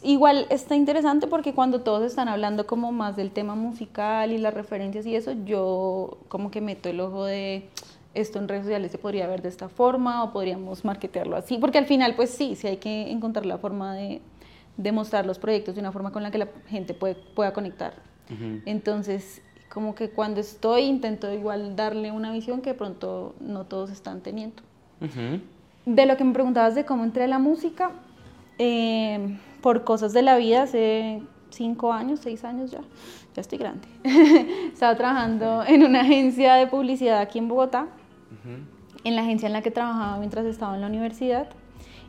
Igual 0.04 0.46
está 0.50 0.76
interesante 0.76 1.28
porque 1.28 1.54
cuando 1.54 1.82
todos 1.82 2.04
están 2.04 2.28
hablando 2.28 2.66
como 2.68 2.92
más 2.92 3.16
del 3.16 3.32
tema 3.32 3.56
musical 3.56 4.32
y 4.32 4.38
las 4.38 4.54
referencias 4.54 5.06
y 5.06 5.16
eso, 5.16 5.34
yo 5.46 6.18
como 6.28 6.52
que 6.52 6.62
meto 6.62 6.90
el 6.90 7.00
ojo 7.00 7.26
de 7.26 7.68
esto 8.16 8.40
en 8.40 8.48
redes 8.48 8.64
sociales 8.64 8.92
se 8.92 8.98
podría 8.98 9.28
ver 9.28 9.42
de 9.42 9.50
esta 9.50 9.68
forma 9.70 10.24
o 10.24 10.32
podríamos 10.32 10.86
marketearlo 10.86 11.36
así, 11.36 11.58
porque 11.58 11.78
al 11.78 11.86
final 11.86 12.16
pues 12.16 12.30
sí, 12.30 12.56
sí 12.56 12.66
hay 12.68 12.78
que 12.78 13.12
encontrar 13.12 13.46
la 13.46 13.58
forma 13.58 13.94
de, 13.94 14.22
de 14.78 14.92
mostrar 14.92 15.26
los 15.26 15.40
proyectos 15.40 15.76
de 15.76 15.82
una 15.82 15.92
forma 15.92 16.12
con 16.12 16.24
la 16.24 16.32
que 16.32 16.38
la 16.38 16.48
gente 16.68 16.94
puede, 16.94 17.16
pueda 17.16 17.54
conectar. 17.54 17.94
Ujú. 18.30 18.62
Entonces, 18.66 19.42
como 19.70 19.96
que 19.96 20.10
cuando 20.10 20.40
estoy 20.40 20.84
intento 20.84 21.32
igual 21.34 21.76
darle 21.76 22.12
una 22.12 22.32
visión 22.32 22.62
que 22.62 22.72
de 22.72 22.76
pronto 22.76 23.36
no 23.40 23.66
todos 23.66 23.92
están 23.92 24.22
teniendo. 24.22 24.64
Ujú. 25.02 25.42
De 25.86 26.06
lo 26.06 26.18
que 26.18 26.24
me 26.24 26.34
preguntabas 26.34 26.76
de 26.76 26.86
cómo 26.86 27.04
entré 27.04 27.26
a 27.26 27.28
la 27.28 27.40
música, 27.40 27.92
eh, 28.58 29.38
por 29.62 29.84
cosas 29.84 30.14
de 30.14 30.22
la 30.22 30.38
vida, 30.38 30.64
hace 30.64 31.22
cinco 31.50 31.92
años, 31.94 32.20
seis 32.22 32.44
años 32.44 32.72
ya, 32.72 32.82
ya 33.34 33.42
estoy 33.42 33.58
grande. 33.58 33.88
Estaba 34.74 34.96
trabajando 34.96 35.64
en 35.66 35.84
una 35.84 36.02
agencia 36.02 36.56
de 36.56 36.68
publicidad 36.68 37.20
aquí 37.20 37.40
en 37.40 37.48
Bogotá, 37.48 37.84
Ujú. 38.32 38.60
en 39.04 39.16
la 39.16 39.22
agencia 39.22 39.48
en 39.48 39.54
la 39.54 39.62
que 39.62 39.72
trabajaba 39.72 40.18
mientras 40.18 40.46
estaba 40.46 40.76
en 40.76 40.82
la 40.82 40.88
universidad, 40.88 41.48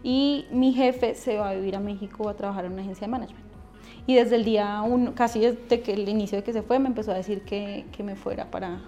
y 0.02 0.46
mi 0.50 0.72
jefe 0.72 1.14
se 1.14 1.38
va 1.38 1.50
a 1.50 1.54
vivir 1.54 1.76
a 1.76 1.80
México 1.80 2.28
a 2.28 2.34
trabajar 2.34 2.64
en 2.64 2.72
una 2.72 2.82
agencia 2.82 3.06
de 3.06 3.10
management. 3.10 3.46
Y 4.06 4.14
desde 4.14 4.36
el 4.36 4.44
día 4.44 4.82
uno, 4.82 5.14
casi 5.14 5.40
desde 5.40 5.80
que 5.80 5.92
el 5.92 6.08
inicio 6.08 6.38
de 6.38 6.44
que 6.44 6.52
se 6.52 6.62
fue, 6.62 6.78
me 6.78 6.88
empezó 6.88 7.10
a 7.10 7.14
decir 7.14 7.42
que, 7.42 7.86
que 7.92 8.02
me 8.02 8.14
fuera 8.14 8.50
para 8.50 8.80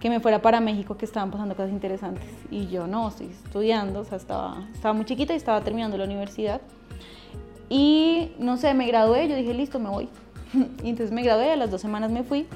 que 0.00 0.10
me 0.10 0.20
fuera 0.20 0.42
para 0.42 0.60
México, 0.60 0.96
que 0.96 1.06
estaban 1.06 1.30
pasando 1.30 1.56
cosas 1.56 1.72
interesantes. 1.72 2.24
Y 2.50 2.68
yo 2.68 2.86
no, 2.86 3.08
estoy 3.08 3.28
estudiando, 3.28 4.00
o 4.00 4.04
sea, 4.04 4.18
estaba, 4.18 4.68
estaba 4.74 4.92
muy 4.92 5.06
chiquita 5.06 5.32
y 5.32 5.36
estaba 5.36 5.62
terminando 5.62 5.96
la 5.96 6.04
universidad. 6.04 6.60
Y 7.68 8.32
no 8.38 8.56
sé, 8.56 8.74
me 8.74 8.86
gradué, 8.86 9.28
yo 9.28 9.36
dije, 9.36 9.54
listo, 9.54 9.78
me 9.78 9.88
voy. 9.88 10.08
Y 10.84 10.90
entonces 10.90 11.12
me 11.12 11.22
gradué, 11.22 11.50
a 11.50 11.56
las 11.56 11.70
dos 11.70 11.80
semanas 11.80 12.10
me 12.10 12.22
fui. 12.22 12.46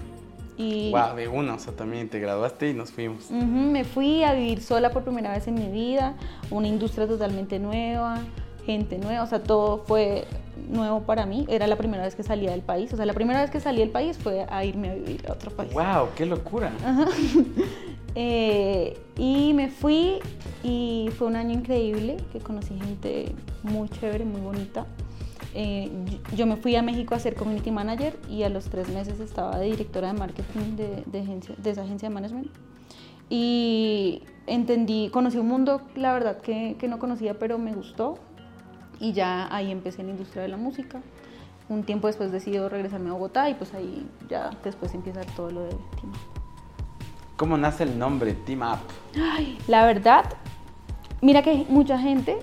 Y 0.61 0.90
Wow, 0.90 1.17
de 1.17 1.26
una, 1.26 1.55
o 1.55 1.59
sea, 1.59 1.73
también 1.73 2.11
te 2.11 2.21
graduaste 2.21 2.69
y 2.69 2.75
nos 2.75 2.90
fuimos. 2.90 3.31
Me 3.31 3.85
fui 3.85 4.23
a 4.25 4.35
vivir 4.35 4.61
sola 4.61 4.90
por 4.90 5.05
primera 5.05 5.33
vez 5.33 5.49
en 5.49 5.55
mi 5.55 5.69
vida, 5.69 6.17
una 6.50 6.69
industria 6.69 7.07
totalmente 7.07 7.59
nueva, 7.59 8.19
gente 8.67 8.99
nueva, 8.99 9.23
o 9.23 9.26
sea, 9.26 9.43
todo 9.43 9.79
fue 9.87 10.26
nuevo 10.69 11.00
para 11.00 11.25
mí. 11.25 11.47
Era 11.49 11.67
la 11.67 11.76
primera 11.76 12.02
vez 12.02 12.14
que 12.14 12.23
salía 12.23 12.50
del 12.50 12.61
país, 12.61 12.93
o 12.93 12.97
sea, 12.97 13.07
la 13.07 13.14
primera 13.14 13.40
vez 13.40 13.50
que 13.50 13.59
salí 13.59 13.79
del 13.79 13.88
país 13.88 14.19
fue 14.19 14.45
a 14.50 14.62
irme 14.62 14.90
a 14.90 14.95
vivir 14.97 15.25
a 15.31 15.33
otro 15.33 15.50
país. 15.50 15.73
Wow, 15.73 16.09
qué 16.14 16.26
locura. 16.26 16.71
Eh, 18.17 18.99
y 19.17 19.52
me 19.55 19.69
fui 19.69 20.19
y 20.64 21.11
fue 21.17 21.29
un 21.29 21.37
año 21.37 21.52
increíble, 21.52 22.17
que 22.33 22.40
conocí 22.40 22.76
gente 22.76 23.33
muy 23.62 23.88
chévere, 23.88 24.25
muy 24.25 24.40
bonita. 24.40 24.85
Eh, 25.54 25.90
yo- 26.37 26.47
me 26.47 26.57
fui 26.57 26.76
a 26.76 26.83
México 26.83 27.14
a 27.14 27.19
ser 27.19 27.35
community 27.35 27.71
manager 27.71 28.16
y 28.28 28.45
a 28.45 28.49
los 28.49 28.66
tres 28.66 28.88
meses 28.88 29.19
estaba 29.21 29.59
de 29.59 29.66
directora 29.66 30.12
de 30.12 30.19
marketing 30.19 30.76
de, 30.76 31.02
de 31.07 31.21
agencia- 31.21 31.54
de 31.59 31.71
esa 31.71 31.83
agencia 31.83 32.09
de 32.09 32.14
management. 32.14 32.49
y 33.33 34.23
entendí, 34.49 35.09
conocí 35.11 35.38
un 35.38 35.47
mundo, 35.47 35.83
la 35.95 36.12
verdad, 36.12 36.38
que, 36.40 36.76
que 36.80 36.88
no 36.88 36.99
conocía, 36.99 37.38
pero 37.38 37.59
me 37.59 37.73
gustó. 37.73 38.19
Y 38.99 39.12
ya 39.12 39.54
ahí 39.54 39.71
empecé 39.71 40.00
en 40.00 40.09
la 40.09 40.12
industria 40.14 40.42
de 40.42 40.49
la 40.49 40.57
música. 40.57 41.00
Un 41.69 41.85
tiempo 41.85 42.09
después 42.09 42.33
decidí 42.33 42.59
regresarme 42.59 43.11
a 43.11 43.12
Bogotá 43.12 43.49
y 43.49 43.54
pues 43.54 43.73
ahí 43.73 44.04
ya 44.28 44.50
después 44.64 44.92
empieza 44.95 45.21
todo 45.37 45.50
lo 45.52 45.61
de 45.62 45.71
Team 45.71 46.11
Up. 46.11 46.40
¿Cómo 47.37 47.57
nace 47.57 47.85
el 47.85 47.97
nombre 47.99 48.35
Team 48.35 48.62
Up? 48.62 48.78
Ay, 49.16 49.57
la 49.69 49.87
verdad, 49.87 50.25
mira 51.23 51.42
que 51.42 51.50
hay 51.50 51.66
mucha 51.71 51.99
gente 51.99 52.37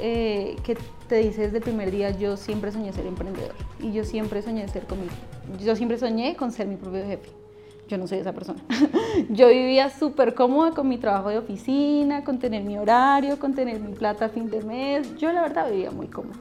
eh, 0.00 0.56
que 0.64 0.76
te 1.08 1.16
dice 1.16 1.42
desde 1.42 1.56
el 1.56 1.62
primer 1.62 1.90
día, 1.90 2.10
yo 2.10 2.36
siempre 2.36 2.70
soñé 2.70 2.92
ser 2.92 3.06
emprendedor 3.06 3.54
y 3.80 3.92
yo 3.92 4.04
siempre 4.04 4.42
soñé 4.42 4.68
ser 4.68 4.84
conmigo. 4.84 5.12
Yo 5.58 5.74
siempre 5.74 5.98
soñé 5.98 6.36
con 6.36 6.52
ser 6.52 6.66
mi 6.66 6.76
propio 6.76 7.04
jefe. 7.04 7.30
Yo 7.88 7.96
no 7.96 8.06
soy 8.06 8.18
esa 8.18 8.34
persona. 8.34 8.60
yo 9.30 9.48
vivía 9.48 9.88
súper 9.88 10.34
cómoda 10.34 10.72
con 10.72 10.86
mi 10.86 10.98
trabajo 10.98 11.30
de 11.30 11.38
oficina, 11.38 12.22
con 12.22 12.38
tener 12.38 12.62
mi 12.62 12.76
horario, 12.76 13.38
con 13.38 13.54
tener 13.54 13.80
mi 13.80 13.94
plata 13.94 14.26
a 14.26 14.28
fin 14.28 14.50
de 14.50 14.62
mes. 14.62 15.16
Yo 15.16 15.32
la 15.32 15.40
verdad 15.40 15.70
vivía 15.70 15.90
muy 15.90 16.06
cómoda. 16.08 16.36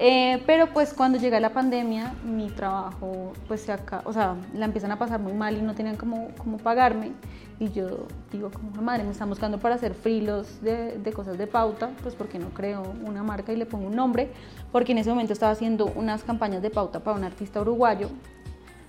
Eh, 0.00 0.40
pero 0.46 0.68
pues 0.72 0.94
cuando 0.94 1.18
llega 1.18 1.40
la 1.40 1.52
pandemia, 1.52 2.14
mi 2.24 2.50
trabajo, 2.50 3.32
pues 3.48 3.62
se 3.62 3.72
acá, 3.72 4.00
o 4.04 4.12
sea, 4.12 4.36
la 4.54 4.64
empiezan 4.64 4.92
a 4.92 4.98
pasar 4.98 5.18
muy 5.18 5.32
mal 5.32 5.56
y 5.56 5.62
no 5.62 5.74
tenían 5.74 5.96
cómo, 5.96 6.28
cómo 6.38 6.56
pagarme. 6.58 7.10
Y 7.58 7.72
yo 7.72 8.06
digo, 8.30 8.52
como 8.52 8.70
madre, 8.80 9.02
me 9.02 9.10
están 9.10 9.28
buscando 9.28 9.58
para 9.58 9.74
hacer 9.74 9.94
frilos 9.94 10.62
de, 10.62 10.98
de, 10.98 11.12
cosas 11.12 11.36
de 11.36 11.48
pauta, 11.48 11.90
pues 12.00 12.14
porque 12.14 12.38
no 12.38 12.50
creo 12.50 12.94
una 13.04 13.24
marca 13.24 13.52
y 13.52 13.56
le 13.56 13.66
pongo 13.66 13.88
un 13.88 13.96
nombre, 13.96 14.30
porque 14.70 14.92
en 14.92 14.98
ese 14.98 15.10
momento 15.10 15.32
estaba 15.32 15.50
haciendo 15.50 15.86
unas 15.86 16.22
campañas 16.22 16.62
de 16.62 16.70
pauta 16.70 17.00
para 17.00 17.16
un 17.16 17.24
artista 17.24 17.60
uruguayo 17.60 18.08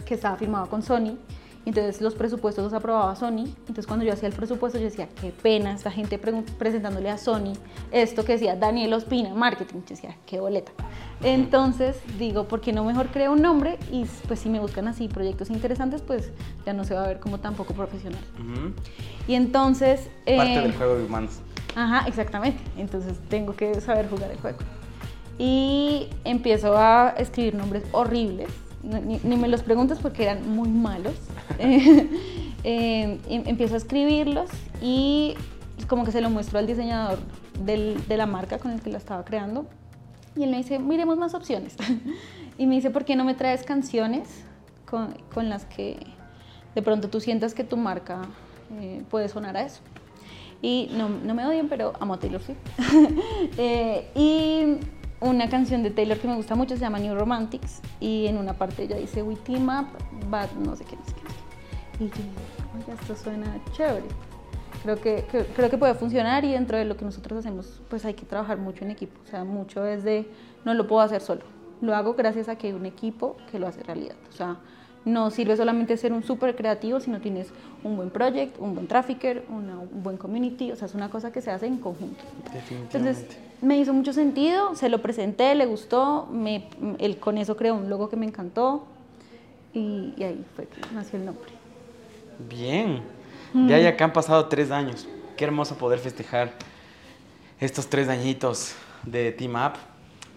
que 0.05 0.13
estaba 0.13 0.37
firmado 0.37 0.69
con 0.69 0.83
Sony 0.83 1.17
entonces 1.65 2.01
los 2.01 2.15
presupuestos 2.15 2.63
los 2.63 2.73
aprobaba 2.73 3.15
Sony. 3.15 3.45
Entonces 3.59 3.85
cuando 3.85 4.05
yo 4.05 4.13
hacía 4.13 4.27
el 4.27 4.35
presupuesto 4.35 4.79
yo 4.79 4.85
decía, 4.85 5.09
qué 5.21 5.31
pena 5.31 5.73
esta 5.73 5.91
gente 5.91 6.17
presentándole 6.17 7.09
a 7.09 7.17
Sony 7.17 7.53
esto 7.91 8.25
que 8.25 8.33
decía 8.33 8.55
Daniel 8.55 8.93
Ospina, 8.93 9.33
marketing. 9.33 9.79
Yo 9.81 9.89
decía, 9.89 10.15
qué 10.25 10.39
boleta. 10.39 10.71
Entonces 11.21 11.97
digo, 12.17 12.47
¿por 12.47 12.61
qué 12.61 12.71
no 12.71 12.83
mejor 12.83 13.07
creo 13.07 13.33
un 13.33 13.41
nombre? 13.41 13.77
Y 13.91 14.05
pues 14.27 14.39
si 14.39 14.49
me 14.49 14.59
buscan 14.59 14.87
así 14.87 15.07
proyectos 15.07 15.49
interesantes, 15.49 16.01
pues 16.01 16.31
ya 16.65 16.73
no 16.73 16.83
se 16.83 16.93
va 16.93 17.03
a 17.03 17.07
ver 17.07 17.19
como 17.19 17.39
tampoco 17.39 17.73
profesional. 17.73 18.21
Y 19.27 19.35
entonces... 19.35 20.09
Parte 20.25 20.61
del 20.61 20.71
eh, 20.71 20.73
juego 20.77 20.95
de 20.95 21.03
humanos. 21.03 21.39
Ajá, 21.75 22.07
exactamente. 22.07 22.63
Entonces 22.77 23.19
tengo 23.29 23.55
que 23.55 23.79
saber 23.81 24.09
jugar 24.09 24.31
el 24.31 24.37
juego. 24.39 24.59
Y 25.37 26.07
empiezo 26.23 26.77
a 26.77 27.13
escribir 27.17 27.55
nombres 27.55 27.83
horribles 27.91 28.49
ni, 28.83 29.35
me 29.35 29.47
los 29.47 29.63
preguntes 29.63 29.99
porque 29.99 30.23
eran 30.23 30.55
muy 30.55 30.69
malos. 30.69 31.15
Eh, 32.65 33.19
em, 33.29 33.43
empiezo 33.47 33.75
a 33.75 33.77
escribirlos 33.77 34.49
y 34.81 35.33
como 35.87 36.03
que 36.03 36.11
se 36.11 36.19
lo 36.19 36.29
muestro 36.29 36.59
al 36.59 36.67
diseñador 36.67 37.19
de 37.63 38.17
la 38.17 38.25
marca 38.25 38.57
con 38.57 38.71
el 38.71 38.81
que 38.81 38.89
la 38.89 38.97
estaba 38.97 39.23
creando. 39.23 39.65
Y 40.35 40.43
él 40.43 40.51
me 40.51 40.57
dice, 40.57 40.79
miremos 40.79 41.17
más 41.17 41.33
opciones. 41.33 41.75
y 42.57 42.65
me 42.67 42.75
dice, 42.75 42.89
¿por 42.89 43.05
qué 43.05 43.15
no 43.15 43.23
me 43.23 43.33
traes 43.33 43.63
canciones 43.63 44.43
con, 44.85 45.15
con 45.33 45.49
las 45.49 45.65
que 45.65 45.99
de 46.75 46.81
pronto 46.81 47.09
tú 47.09 47.19
sientas 47.19 47.53
que 47.53 47.63
tu 47.63 47.77
marca 47.77 48.21
eh, 48.79 49.03
puede 49.09 49.29
sonar 49.29 49.57
a 49.57 49.63
eso? 49.63 49.81
Y 50.61 50.89
no, 50.91 51.07
no, 51.07 51.33
me 51.33 51.45
odian, 51.45 51.69
pero 51.69 51.93
amo 51.99 52.15
a 52.15 52.19
Taylor 52.19 52.41
Swift. 52.41 52.57
eh, 53.57 54.11
y 54.15 54.79
una 55.21 55.49
canción 55.49 55.83
de 55.83 55.91
Taylor 55.91 56.17
que 56.17 56.27
me 56.27 56.35
gusta 56.35 56.55
mucho, 56.55 56.75
se 56.75 56.81
llama 56.81 56.99
New 56.99 57.15
Romantics, 57.15 57.81
y 57.99 58.27
en 58.27 58.37
una 58.37 58.53
parte 58.53 58.83
ella 58.83 58.97
dice 58.97 59.21
We 59.21 59.35
team 59.35 59.67
up, 59.69 59.87
but 60.29 60.51
no 60.65 60.75
sé 60.75 60.85
qué, 60.85 60.95
no 60.95 61.05
sé 61.05 61.13
qué. 61.13 62.03
Y 62.03 62.07
yo 62.07 62.15
dije, 62.77 62.91
esto 62.93 63.15
suena 63.15 63.59
chévere. 63.73 64.05
Creo 64.83 65.01
que, 65.01 65.25
creo 65.55 65.69
que 65.69 65.77
puede 65.77 65.93
funcionar 65.93 66.45
y 66.45 66.53
dentro 66.53 66.77
de 66.77 66.85
lo 66.85 66.95
que 66.95 67.03
nosotros 67.03 67.39
hacemos, 67.39 67.81
pues 67.89 68.05
hay 68.05 68.13
que 68.13 68.25
trabajar 68.25 68.57
mucho 68.57 68.85
en 68.85 68.91
equipo. 68.91 69.19
O 69.25 69.27
sea, 69.27 69.43
mucho 69.43 69.85
es 69.85 70.03
de, 70.03 70.25
no 70.63 70.73
lo 70.73 70.87
puedo 70.87 71.01
hacer 71.01 71.19
solo. 71.21 71.41
Lo 71.81 71.93
hago 71.95 72.13
gracias 72.13 72.47
a 72.47 72.57
que 72.57 72.67
hay 72.67 72.73
un 72.73 72.85
equipo 72.85 73.35
que 73.51 73.59
lo 73.59 73.67
hace 73.67 73.83
realidad. 73.83 74.15
O 74.29 74.31
sea, 74.31 74.57
no 75.05 75.31
sirve 75.31 75.55
solamente 75.55 75.95
ser 75.97 76.13
un 76.13 76.23
súper 76.23 76.55
creativo, 76.55 76.99
sino 76.99 77.19
tienes 77.19 77.51
un 77.83 77.95
buen 77.95 78.09
project, 78.09 78.59
un 78.59 78.75
buen 78.75 78.87
trafficker, 78.87 79.45
un 79.49 80.03
buen 80.03 80.17
community, 80.17 80.71
o 80.71 80.75
sea, 80.75 80.87
es 80.87 80.93
una 80.93 81.09
cosa 81.09 81.31
que 81.31 81.41
se 81.41 81.51
hace 81.51 81.67
en 81.67 81.77
conjunto. 81.77 82.23
Entonces, 82.69 83.25
me 83.61 83.77
hizo 83.77 83.93
mucho 83.93 84.13
sentido, 84.13 84.75
se 84.75 84.89
lo 84.89 85.01
presenté, 85.01 85.55
le 85.55 85.65
gustó, 85.65 86.27
me, 86.31 86.67
él 86.99 87.17
con 87.17 87.37
eso 87.37 87.55
creó 87.55 87.75
un 87.75 87.89
logo 87.89 88.09
que 88.09 88.15
me 88.15 88.25
encantó 88.25 88.85
y, 89.73 90.13
ahí 90.23 90.45
fue 90.55 90.65
que 90.65 90.81
nació 90.93 91.19
el 91.19 91.25
nombre. 91.25 91.51
Bien, 92.49 93.01
de 93.53 93.73
ahí 93.73 93.85
acá 93.85 94.05
han 94.05 94.13
pasado 94.13 94.47
tres 94.47 94.71
años. 94.71 95.07
Qué 95.37 95.45
hermoso 95.45 95.75
poder 95.75 95.99
festejar 95.99 96.53
estos 97.59 97.87
tres 97.87 98.09
añitos 98.09 98.75
de 99.03 99.31
Team 99.31 99.55
Up. 99.55 99.73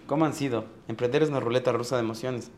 ¿Cómo 0.07 0.25
han 0.25 0.33
sido? 0.33 0.65
Emprender 0.87 1.23
es 1.23 1.29
una 1.29 1.39
ruleta 1.39 1.71
rusa 1.71 1.95
de 1.95 2.01
emociones. 2.03 2.51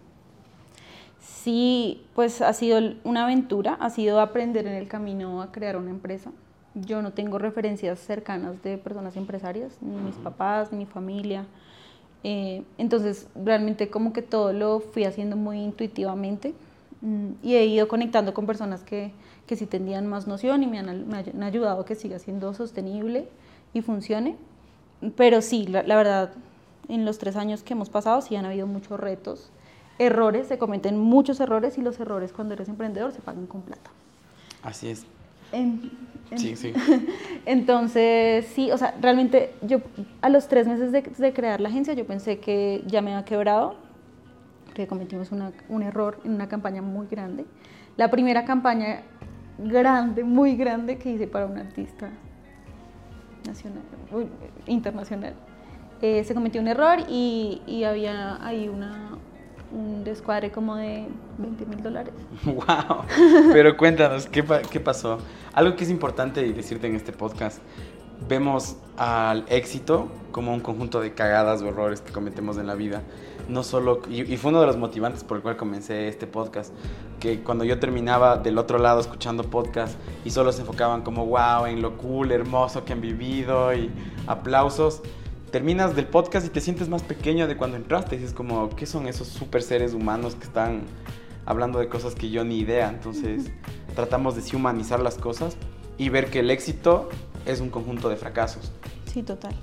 Sí, 1.26 2.04
pues 2.14 2.42
ha 2.42 2.54
sido 2.54 2.80
una 3.04 3.24
aventura, 3.24 3.78
ha 3.80 3.90
sido 3.90 4.20
aprender 4.20 4.68
en 4.68 4.74
el 4.74 4.88
camino 4.88 5.42
a 5.42 5.52
crear 5.52 5.76
una 5.76 5.90
empresa. 5.90 6.32
Yo 6.76 7.02
no 7.02 7.14
tengo 7.14 7.40
referencias 7.40 8.00
cercanas 8.00 8.62
de 8.62 8.78
personas 8.78 9.16
empresarias, 9.16 9.78
ni 9.82 9.96
mis 9.96 10.16
papás, 10.16 10.72
ni 10.72 10.80
mi 10.80 10.86
familia. 10.86 11.46
Eh, 12.24 12.64
entonces, 12.78 13.28
realmente 13.36 13.90
como 13.90 14.14
que 14.14 14.22
todo 14.22 14.54
lo 14.54 14.80
fui 14.80 15.04
haciendo 15.04 15.36
muy 15.36 15.60
intuitivamente 15.60 16.54
mm, 17.02 17.32
y 17.42 17.56
he 17.56 17.66
ido 17.66 17.88
conectando 17.88 18.34
con 18.34 18.46
personas 18.46 18.84
que, 18.84 19.12
que 19.48 19.56
sí 19.56 19.66
tenían 19.66 20.06
más 20.08 20.28
noción 20.28 20.62
y 20.62 20.68
me 20.68 20.80
han, 20.80 21.08
me 21.08 21.18
han, 21.18 21.44
ayudado 21.44 21.82
a 21.82 21.86
que 21.86 21.96
siga 21.96 22.20
siendo 22.20 22.54
sostenible 22.54 23.28
y 23.74 23.82
funcione. 23.82 24.36
Pero 25.16 25.42
sí, 25.42 25.66
la, 25.66 25.82
la 25.84 25.96
verdad, 25.96 26.34
en 26.88 27.04
los 27.04 27.18
tres 27.18 27.36
años 27.36 27.64
que 27.64 27.74
hemos 27.74 27.90
pasado 27.90 28.22
sí 28.22 28.36
han 28.36 28.46
habido 28.46 28.68
muchos 28.68 29.00
retos 29.00 29.52
errores, 30.00 30.48
se 30.48 30.58
cometen 30.58 30.98
muchos 30.98 31.40
errores 31.40 31.78
y 31.78 31.82
los 31.82 32.00
errores 32.00 32.32
cuando 32.34 32.54
eres 32.54 32.70
emprendedor 32.70 33.12
se 33.12 33.22
pagan 33.22 33.48
con 33.48 33.62
plata. 33.62 33.92
Así 34.64 34.90
es. 34.90 35.06
sí, 36.36 36.56
sí. 36.56 36.74
Entonces, 37.46 38.48
sí, 38.48 38.72
o 38.72 38.78
sea, 38.78 38.96
realmente 39.00 39.54
yo 39.62 39.80
a 40.22 40.30
los 40.30 40.48
tres 40.48 40.68
meses 40.68 40.92
de, 40.92 41.02
de, 41.02 41.34
crear 41.34 41.62
la 41.62 41.70
agencia 41.70 41.94
yo 41.94 42.06
pensé 42.06 42.40
que 42.40 42.84
ya 42.88 43.02
me 43.02 43.14
había 43.14 43.26
quebrado, 43.26 43.76
que 44.74 44.88
cometimos 44.88 45.32
una, 45.32 45.54
un 45.70 45.84
error 45.84 46.20
en 46.26 46.34
una 46.34 46.50
campaña 46.50 46.82
muy 46.82 47.08
grande. 47.08 47.46
La 47.96 48.12
primera 48.12 48.44
campaña 48.44 49.04
grande, 49.58 50.24
muy 50.24 50.56
grande 50.58 50.98
que 50.98 51.12
hice 51.12 51.28
para 51.28 51.46
un 51.46 51.58
artista 51.58 52.10
nacional, 53.48 53.84
internacional. 54.66 55.34
Eh, 56.02 56.24
se 56.24 56.34
cometió 56.34 56.60
un 56.60 56.68
error 56.68 57.00
y, 57.08 57.62
y 57.66 57.84
había 57.84 58.46
ahí 58.46 58.68
una, 58.68 59.15
un 59.76 60.04
descuadre 60.04 60.52
como 60.52 60.76
de 60.76 61.06
20 61.38 61.66
mil 61.66 61.84
dólares. 61.84 62.14
¡Wow! 62.46 63.06
Pero 63.52 63.78
cuéntanos, 63.78 64.28
¿qué, 64.28 64.44
¿qué 64.72 64.80
pasó? 64.80 65.20
Algo 65.54 65.76
que 65.76 65.84
es 65.84 65.90
importante 65.90 66.42
decirte 66.54 66.88
en 66.88 66.96
este 66.96 67.12
podcast, 67.12 67.60
vemos 68.28 68.78
al 68.98 69.46
éxito 69.50 70.10
como 70.32 70.54
un 70.54 70.62
conjunto 70.62 71.02
de 71.02 71.14
cagadas 71.14 71.62
o 71.62 71.68
errores 71.68 72.02
que 72.02 72.14
cometemos 72.14 72.58
en 72.58 72.68
la 72.68 72.76
vida. 72.76 73.02
No 73.50 73.62
solo, 73.64 74.02
y, 74.10 74.22
y, 74.22 74.38
fue 74.38 74.50
uno 74.50 74.62
de 74.62 74.68
los 74.68 74.78
motivantes 74.78 75.24
por 75.24 75.38
el 75.38 75.44
cual 75.44 75.56
comencé 75.56 76.08
este 76.08 76.26
podcast, 76.26 76.74
que 77.20 77.44
cuando 77.44 77.64
yo 77.64 77.78
terminaba 77.80 78.38
del 78.38 78.58
otro 78.58 78.80
lado 78.80 79.00
escuchando 79.00 79.44
podcast 79.44 79.98
y 80.24 80.32
solo 80.32 80.52
se 80.52 80.62
enfocaban 80.62 81.04
como 81.04 81.26
wow 81.26 81.68
en 81.68 81.82
lo 81.82 81.98
cool, 81.98 82.32
hermoso 82.32 82.86
que 82.86 82.94
han 82.94 83.02
vivido 83.02 83.74
y 83.74 83.92
aplausos, 84.26 85.04
terminas 85.56 85.96
del 85.96 86.06
podcast 86.06 86.46
y 86.46 86.50
te 86.50 86.60
sientes 86.60 86.90
más 86.90 87.02
pequeño 87.02 87.48
de 87.48 87.56
cuando 87.56 87.78
entraste. 87.78 88.18
Y 88.18 88.24
es 88.26 88.34
como, 88.34 88.72
¿qué 88.72 88.86
son 88.86 89.08
esos 89.08 89.30
super 89.30 89.64
seres 89.64 89.94
humanos 89.94 90.36
que 90.36 90.44
están 90.44 90.82
hablando 91.46 91.80
de 91.80 91.88
cosas 91.88 92.14
que 92.14 92.30
yo 92.30 92.44
ni 92.44 92.60
idea? 92.60 92.90
Entonces, 92.90 93.50
tratamos 93.96 94.36
de 94.36 94.58
humanizar 94.58 95.00
las 95.00 95.16
cosas 95.16 95.56
y 95.98 96.10
ver 96.10 96.30
que 96.30 96.40
el 96.40 96.52
éxito 96.52 97.08
es 97.46 97.62
un 97.62 97.70
conjunto 97.70 98.10
de 98.10 98.18
fracasos. 98.18 98.74
Sí, 99.06 99.24
total. 99.24 99.54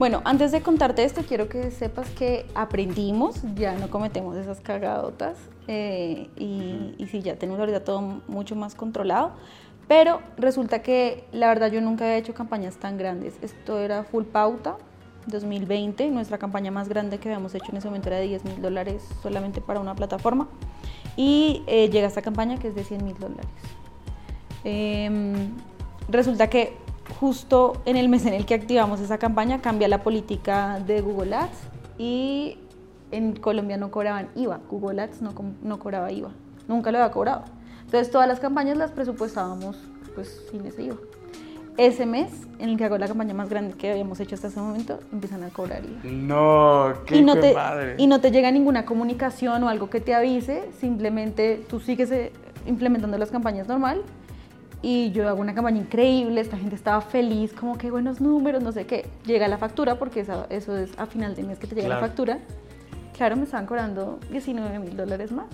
Bueno, 0.00 0.20
antes 0.24 0.50
de 0.50 0.62
contarte 0.62 1.04
esto, 1.04 1.22
quiero 1.22 1.48
que 1.48 1.70
sepas 1.70 2.10
que 2.10 2.44
aprendimos, 2.56 3.40
ya 3.54 3.76
no 3.76 3.88
cometemos 3.88 4.36
esas 4.36 4.60
cagadotas 4.60 5.36
eh, 5.68 6.28
y, 6.36 6.96
y 6.98 7.06
sí, 7.06 7.22
ya 7.22 7.36
tenemos 7.36 7.60
ahorita 7.60 7.84
todo 7.84 8.00
mucho 8.26 8.56
más 8.56 8.74
controlado. 8.74 9.34
Pero 9.86 10.22
resulta 10.36 10.82
que 10.82 11.24
la 11.30 11.46
verdad 11.46 11.70
yo 11.70 11.80
nunca 11.80 12.04
había 12.04 12.16
hecho 12.16 12.34
campañas 12.34 12.78
tan 12.78 12.98
grandes. 12.98 13.34
Esto 13.42 13.78
era 13.78 14.02
full 14.02 14.24
pauta, 14.24 14.76
2020. 15.26 16.10
Nuestra 16.10 16.38
campaña 16.38 16.70
más 16.70 16.88
grande 16.88 17.18
que 17.18 17.28
habíamos 17.28 17.54
hecho 17.54 17.66
en 17.70 17.78
ese 17.78 17.88
momento 17.88 18.08
era 18.08 18.18
de 18.18 18.28
10 18.28 18.44
mil 18.44 18.62
dólares 18.62 19.02
solamente 19.22 19.60
para 19.60 19.80
una 19.80 19.94
plataforma. 19.94 20.48
Y 21.16 21.62
eh, 21.66 21.90
llega 21.90 22.06
esta 22.06 22.22
campaña 22.22 22.58
que 22.58 22.68
es 22.68 22.74
de 22.74 22.84
100 22.84 23.04
mil 23.04 23.18
dólares. 23.18 23.46
Eh, 24.64 25.48
resulta 26.08 26.48
que 26.48 26.76
justo 27.18 27.82
en 27.84 27.96
el 27.96 28.08
mes 28.08 28.26
en 28.26 28.34
el 28.34 28.46
que 28.46 28.54
activamos 28.54 29.00
esa 29.00 29.18
campaña 29.18 29.60
cambia 29.60 29.88
la 29.88 30.02
política 30.02 30.80
de 30.86 31.00
Google 31.00 31.34
Ads 31.34 31.58
y 31.98 32.58
en 33.10 33.34
Colombia 33.34 33.76
no 33.76 33.90
cobraban 33.90 34.28
IVA. 34.36 34.60
Google 34.70 35.02
Ads 35.02 35.22
no, 35.22 35.34
no 35.62 35.78
cobraba 35.78 36.12
IVA. 36.12 36.30
Nunca 36.68 36.92
lo 36.92 36.98
había 36.98 37.10
cobrado. 37.10 37.44
Entonces 37.84 38.10
todas 38.10 38.28
las 38.28 38.38
campañas 38.38 38.76
las 38.76 38.92
presupuestábamos 38.92 39.76
pues 40.14 40.46
Cine 40.50 40.70
se 40.70 40.84
iba. 40.84 40.96
Ese 41.80 42.04
mes, 42.04 42.30
en 42.58 42.68
el 42.68 42.76
que 42.76 42.84
hago 42.84 42.98
la 42.98 43.08
campaña 43.08 43.32
más 43.32 43.48
grande 43.48 43.74
que 43.74 43.90
habíamos 43.90 44.20
hecho 44.20 44.34
hasta 44.34 44.48
ese 44.48 44.60
momento, 44.60 45.00
empiezan 45.12 45.42
a 45.44 45.48
cobrar 45.48 45.82
IVA. 45.82 46.00
No, 46.12 46.92
qué 47.06 47.16
y 47.16 47.22
no, 47.22 47.36
te, 47.36 47.54
madre. 47.54 47.94
y 47.96 48.06
no 48.06 48.20
te 48.20 48.30
llega 48.30 48.50
ninguna 48.50 48.84
comunicación 48.84 49.62
o 49.64 49.68
algo 49.70 49.88
que 49.88 50.00
te 50.00 50.14
avise, 50.14 50.68
simplemente 50.78 51.64
tú 51.70 51.80
sigues 51.80 52.10
eh, 52.10 52.32
implementando 52.66 53.16
las 53.16 53.30
campañas 53.30 53.66
normal 53.66 54.02
y 54.82 55.10
yo 55.12 55.26
hago 55.26 55.40
una 55.40 55.54
campaña 55.54 55.78
increíble, 55.78 56.42
esta 56.42 56.58
gente 56.58 56.74
estaba 56.74 57.00
feliz, 57.00 57.54
como 57.54 57.78
que 57.78 57.90
buenos 57.90 58.20
números, 58.20 58.62
no 58.62 58.72
sé 58.72 58.84
qué. 58.86 59.06
Llega 59.24 59.48
la 59.48 59.56
factura, 59.56 59.98
porque 59.98 60.20
eso 60.20 60.46
es 60.50 60.90
a 60.98 61.06
final 61.06 61.34
de 61.34 61.44
mes 61.44 61.58
que 61.58 61.66
te 61.66 61.74
llega 61.74 61.86
Claro. 61.88 62.00
la 62.02 62.06
factura. 62.06 62.38
Claro, 63.16 63.36
me 63.36 63.44
estaban 63.44 63.66
cobrando 63.66 64.18
19 64.30 64.78
mil 64.78 64.96
dólares 64.96 65.32
más. 65.32 65.46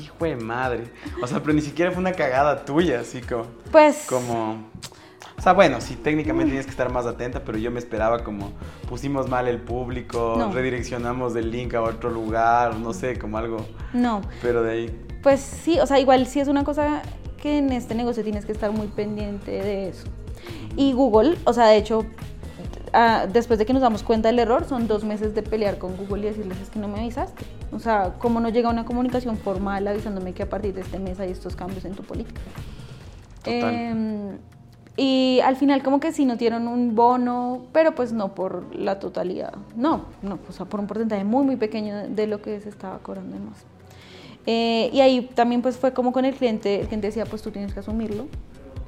Hijo 0.00 0.24
de 0.24 0.36
madre. 0.36 0.84
O 1.22 1.26
sea, 1.26 1.40
pero 1.40 1.52
ni 1.52 1.60
siquiera 1.60 1.90
fue 1.90 2.00
una 2.00 2.12
cagada 2.12 2.64
tuya, 2.64 3.00
así 3.00 3.20
como. 3.20 3.44
Pues, 3.70 4.06
como 4.08 4.70
o 5.40 5.42
sea, 5.42 5.54
bueno, 5.54 5.80
sí, 5.80 5.96
técnicamente 5.96 6.50
tienes 6.50 6.66
que 6.66 6.70
estar 6.70 6.92
más 6.92 7.06
atenta, 7.06 7.42
pero 7.42 7.56
yo 7.56 7.70
me 7.70 7.78
esperaba 7.78 8.22
como 8.24 8.52
pusimos 8.90 9.26
mal 9.26 9.48
el 9.48 9.58
público, 9.58 10.34
No. 10.36 10.52
redireccionamos 10.52 11.34
el 11.34 11.50
link 11.50 11.72
a 11.72 11.80
otro 11.80 12.10
lugar, 12.10 12.76
no 12.76 12.92
sé, 12.92 13.18
como 13.18 13.38
algo, 13.38 13.64
no. 13.94 14.20
pero 14.42 14.62
de 14.62 14.72
ahí. 14.72 15.00
Pues 15.22 15.40
sí, 15.40 15.80
o 15.80 15.86
sea, 15.86 15.98
igual 15.98 16.26
sí 16.26 16.40
es 16.40 16.48
una 16.48 16.62
cosa 16.62 17.00
que 17.40 17.56
en 17.56 17.72
este 17.72 17.94
negocio 17.94 18.22
tienes 18.22 18.44
que 18.44 18.52
estar 18.52 18.70
muy 18.70 18.88
pendiente 18.88 19.50
de 19.50 19.88
eso. 19.88 20.08
Y 20.76 20.92
Google, 20.92 21.38
o 21.44 21.54
sea, 21.54 21.68
de 21.68 21.78
hecho, 21.78 22.04
ah, 22.92 23.26
después 23.32 23.58
de 23.58 23.66
que 23.66 23.72
nos 23.72 23.82
damos 23.82 24.02
cuenta 24.02 24.28
del 24.28 24.38
error, 24.38 24.64
son 24.68 24.86
dos 24.88 25.04
meses 25.04 25.34
de 25.34 25.42
pelear 25.42 25.78
con 25.78 25.96
Google 25.96 26.22
y 26.22 26.30
decirles 26.30 26.58
es 26.60 26.70
que 26.70 26.78
no 26.78 26.88
me 26.88 27.00
avisaste. 27.00 27.44
O 27.72 27.78
sea, 27.78 28.14
¿cómo 28.18 28.40
no 28.40 28.48
llega 28.48 28.68
una 28.70 28.84
comunicación 28.84 29.36
formal 29.36 29.86
avisándome 29.88 30.32
que 30.32 30.42
a 30.42 30.48
partir 30.48 30.74
de 30.74 30.80
este 30.82 30.98
mes 30.98 31.20
hay 31.20 31.30
estos 31.30 31.56
cambios 31.56 31.84
en 31.84 31.94
tu 31.94 32.02
política? 32.02 32.40
Total. 33.42 33.74
Em, 33.74 34.38
y 34.96 35.40
al 35.44 35.56
final 35.56 35.82
como 35.82 35.98
que 36.00 36.12
sí 36.12 36.24
nos 36.26 36.38
dieron 36.38 36.68
un 36.68 36.94
bono, 36.94 37.62
pero 37.72 37.94
pues 37.94 38.12
no 38.12 38.34
por 38.34 38.74
la 38.74 38.98
totalidad. 38.98 39.54
No, 39.76 40.02
no, 40.22 40.38
o 40.48 40.52
sea, 40.52 40.66
por 40.66 40.80
un 40.80 40.86
porcentaje 40.86 41.24
muy, 41.24 41.44
muy 41.44 41.56
pequeño 41.56 42.08
de- 42.08 42.26
lo 42.26 42.42
que 42.42 42.60
se 42.60 42.68
estaba 42.68 42.98
cobrando 42.98 43.36
de 43.36 43.42
más. 43.42 43.64
Eh, 44.46 44.90
y 44.92 45.00
ahí 45.00 45.30
también 45.34 45.62
pues 45.62 45.76
fue 45.78 45.92
como 45.92 46.12
con 46.12 46.24
el 46.24 46.34
cliente, 46.34 46.80
el 46.80 46.86
cliente 46.86 47.06
decía 47.08 47.24
pues 47.24 47.40
tú 47.40 47.50
tienes 47.50 47.72
que 47.72 47.80
asumirlo. 47.80 48.26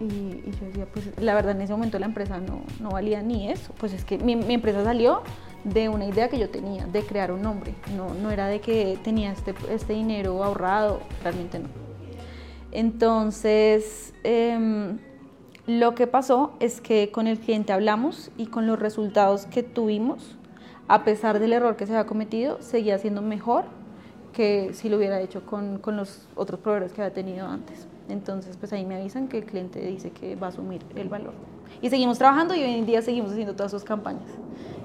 Y, 0.03 0.51
yo 0.59 0.67
decía 0.67 0.87
pues 0.93 1.11
la 1.21 1.35
verdad 1.35 1.53
en 1.53 1.63
ese 1.63 1.73
momento 1.73 1.99
la 1.99 2.07
empresa 2.07 2.41
no, 2.41 2.63
no 2.81 2.91
valía 2.91 3.23
ni 3.23 3.51
eso. 3.51 3.73
Pues 3.79 3.93
es 3.93 4.05
que 4.05 4.19
mi, 4.19 4.37
mi 4.37 4.55
empresa 4.55 4.83
salió 4.83 5.23
de 5.65 5.89
una 5.89 6.07
idea 6.07 6.29
que 6.29 6.39
yo 6.39 6.51
tenía, 6.51 6.87
de 6.87 7.03
crear 7.03 7.33
un 7.33 7.43
nombre. 7.43 7.75
No, 7.97 8.15
no 8.15 8.31
era 8.31 8.47
de 8.47 8.61
que 8.61 8.99
tenía 9.03 9.33
este, 9.33 9.55
este 9.71 9.93
dinero 9.93 10.43
ahorrado, 10.43 11.01
realmente 11.23 11.59
no. 11.59 11.69
Entonces, 12.73 14.15
em, 14.25 14.99
lo 15.67 15.95
que 15.95 16.07
pasó 16.07 16.55
es 16.59 16.81
que 16.81 17.11
con 17.13 17.27
el 17.27 17.39
cliente 17.39 17.73
hablamos 17.73 18.31
y 18.37 18.47
con 18.47 18.67
los 18.67 18.79
resultados 18.79 19.47
que 19.47 19.63
tuvimos, 19.63 20.37
a 20.89 21.05
pesar 21.05 21.39
del 21.39 21.53
error 21.53 21.77
que 21.77 21.87
se 21.87 21.93
había 21.93 22.07
cometido, 22.07 22.61
seguía 22.61 22.99
siendo 22.99 23.23
mejor 23.23 23.65
que 24.33 24.71
si 24.73 24.89
lo 24.89 24.97
hubiera 24.97 25.21
hecho 25.21 25.45
con, 25.45 25.79
con 25.79 25.97
los 25.97 26.27
otros 26.35 26.59
proveedores 26.61 26.93
que 26.93 27.03
había 27.03 27.15
tenido 27.15 27.47
antes. 27.47 27.87
Entonces, 28.09 28.57
pues 28.57 28.73
ahí 28.73 28.85
me 28.85 28.97
avisan 28.97 29.29
que 29.29 29.39
el 29.39 29.45
cliente 29.45 29.81
dice 29.81 30.11
que 30.11 30.37
va 30.37 30.49
a 30.49 30.51
asumir 30.51 30.83
el 30.97 31.09
valor. 31.09 31.33
Y 31.81 31.89
seguimos 31.91 32.19
trabajando 32.19 32.55
y 32.55 32.63
hoy 32.63 32.75
en 32.75 32.87
día 32.87 33.03
seguimos 33.03 33.33
haciendo 33.33 33.55
todas 33.55 33.71
sus 33.73 33.85
campañas. 33.85 34.29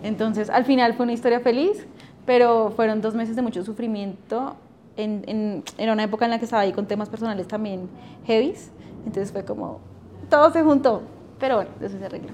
Entonces, 0.04 0.50
al 0.50 0.66
final 0.66 0.94
fue 0.94 1.04
una 1.04 1.14
historia 1.14 1.40
feliz, 1.40 1.86
pero 2.26 2.72
fueron 2.76 3.02
dos 3.02 3.16
meses 3.16 3.36
de 3.36 3.42
mucho 3.42 3.64
sufrimiento. 3.64 4.56
En, 4.96 5.24
en- 5.28 5.64
era 5.78 5.94
una 5.94 6.04
época 6.04 6.26
en 6.26 6.32
la 6.32 6.40
que 6.40 6.46
estaba 6.46 6.62
ahí 6.64 6.74
con 6.74 6.86
temas 6.88 7.10
personales 7.10 7.48
también 7.48 7.90
heavies. 8.26 8.72
Entonces 9.06 9.32
fue 9.32 9.44
como, 9.46 9.80
todo 10.30 10.52
se 10.52 10.64
juntó. 10.64 11.02
Pero 11.40 11.56
bueno, 11.58 11.70
eso 11.82 11.98
se 12.00 12.06
arregla. 12.06 12.32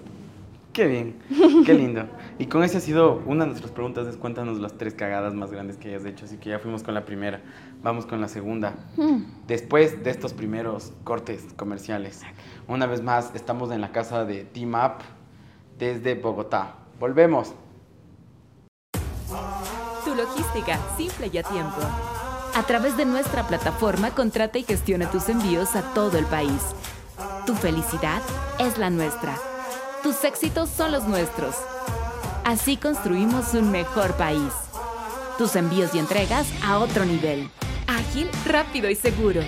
Qué 0.73 0.87
bien, 0.87 1.19
qué 1.67 1.73
lindo. 1.75 2.07
Y 2.39 2.47
con 2.47 2.63
esa 2.63 2.79
ha 2.79 2.81
sido 2.81 3.21
una 3.27 3.43
de 3.43 3.51
nuestras 3.51 3.71
preguntas, 3.71 4.07
es 4.07 4.17
cuéntanos 4.17 4.59
las 4.59 4.73
tres 4.73 4.95
cagadas 4.95 5.35
más 5.35 5.51
grandes 5.51 5.77
que 5.77 5.89
hayas 5.89 6.03
hecho, 6.03 6.25
así 6.25 6.37
que 6.37 6.49
ya 6.49 6.57
fuimos 6.57 6.81
con 6.81 6.95
la 6.95 7.05
primera, 7.05 7.41
vamos 7.83 8.07
con 8.07 8.19
la 8.19 8.27
segunda. 8.27 8.73
Después 9.45 10.03
de 10.03 10.09
estos 10.09 10.33
primeros 10.33 10.91
cortes 11.03 11.45
comerciales, 11.55 12.21
una 12.67 12.87
vez 12.87 13.03
más 13.03 13.35
estamos 13.35 13.71
en 13.71 13.81
la 13.81 13.91
casa 13.91 14.25
de 14.25 14.45
Team 14.45 14.73
Up 14.73 15.03
desde 15.77 16.15
Bogotá. 16.15 16.73
Volvemos. 16.99 17.53
Tu 20.03 20.15
logística, 20.15 20.79
simple 20.97 21.29
y 21.31 21.37
a 21.37 21.43
tiempo. 21.43 21.81
A 22.55 22.63
través 22.63 22.97
de 22.97 23.05
nuestra 23.05 23.47
plataforma, 23.47 24.09
contrata 24.09 24.57
y 24.57 24.63
gestiona 24.63 25.09
tus 25.11 25.29
envíos 25.29 25.75
a 25.75 25.93
todo 25.93 26.17
el 26.17 26.25
país. 26.25 26.73
Tu 27.45 27.53
felicidad 27.53 28.23
es 28.59 28.79
la 28.79 28.89
nuestra. 28.89 29.52
Tus 30.03 30.21
éxitos 30.25 30.69
son 30.69 30.91
los 30.91 31.05
nuestros. 31.05 31.55
Así 32.43 32.75
construimos 32.75 33.53
un 33.53 33.71
mejor 33.71 34.17
país. 34.17 34.51
Tus 35.37 35.55
envíos 35.55 35.95
y 35.95 35.99
entregas 35.99 36.45
a 36.61 36.79
otro 36.79 37.05
nivel. 37.05 37.49
Ágil, 37.87 38.29
rápido 38.45 38.89
y 38.89 38.95
seguro. 38.95 39.39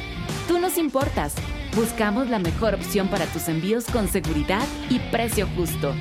Tú 0.47 0.57
nos 0.57 0.77
importas. 0.77 1.33
Buscamos 1.75 2.29
la 2.29 2.39
mejor 2.39 2.73
opción 2.73 3.09
para 3.09 3.25
tus 3.25 3.49
envíos 3.49 3.83
con 3.91 4.07
seguridad 4.07 4.65
y 4.89 4.99
precio 5.11 5.45
justo. 5.57 5.93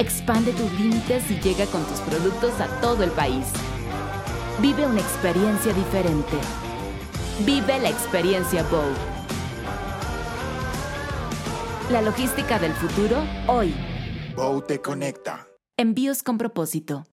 Expande 0.00 0.50
tus 0.54 0.72
límites 0.72 1.30
y 1.30 1.38
llega 1.38 1.64
con 1.66 1.84
tus 1.84 2.00
productos 2.00 2.60
a 2.60 2.66
todo 2.80 3.04
el 3.04 3.12
país. 3.12 3.46
Vive 4.60 4.86
una 4.86 5.00
experiencia 5.00 5.72
diferente. 5.72 6.36
Vive 7.46 7.78
la 7.78 7.90
experiencia 7.90 8.64
Bow. 8.64 9.17
La 11.90 12.02
logística 12.02 12.58
del 12.58 12.74
futuro 12.74 13.16
hoy. 13.46 13.74
Bow 14.36 14.60
te 14.60 14.78
conecta. 14.78 15.48
Envíos 15.78 16.22
con 16.22 16.36
propósito. 16.36 17.06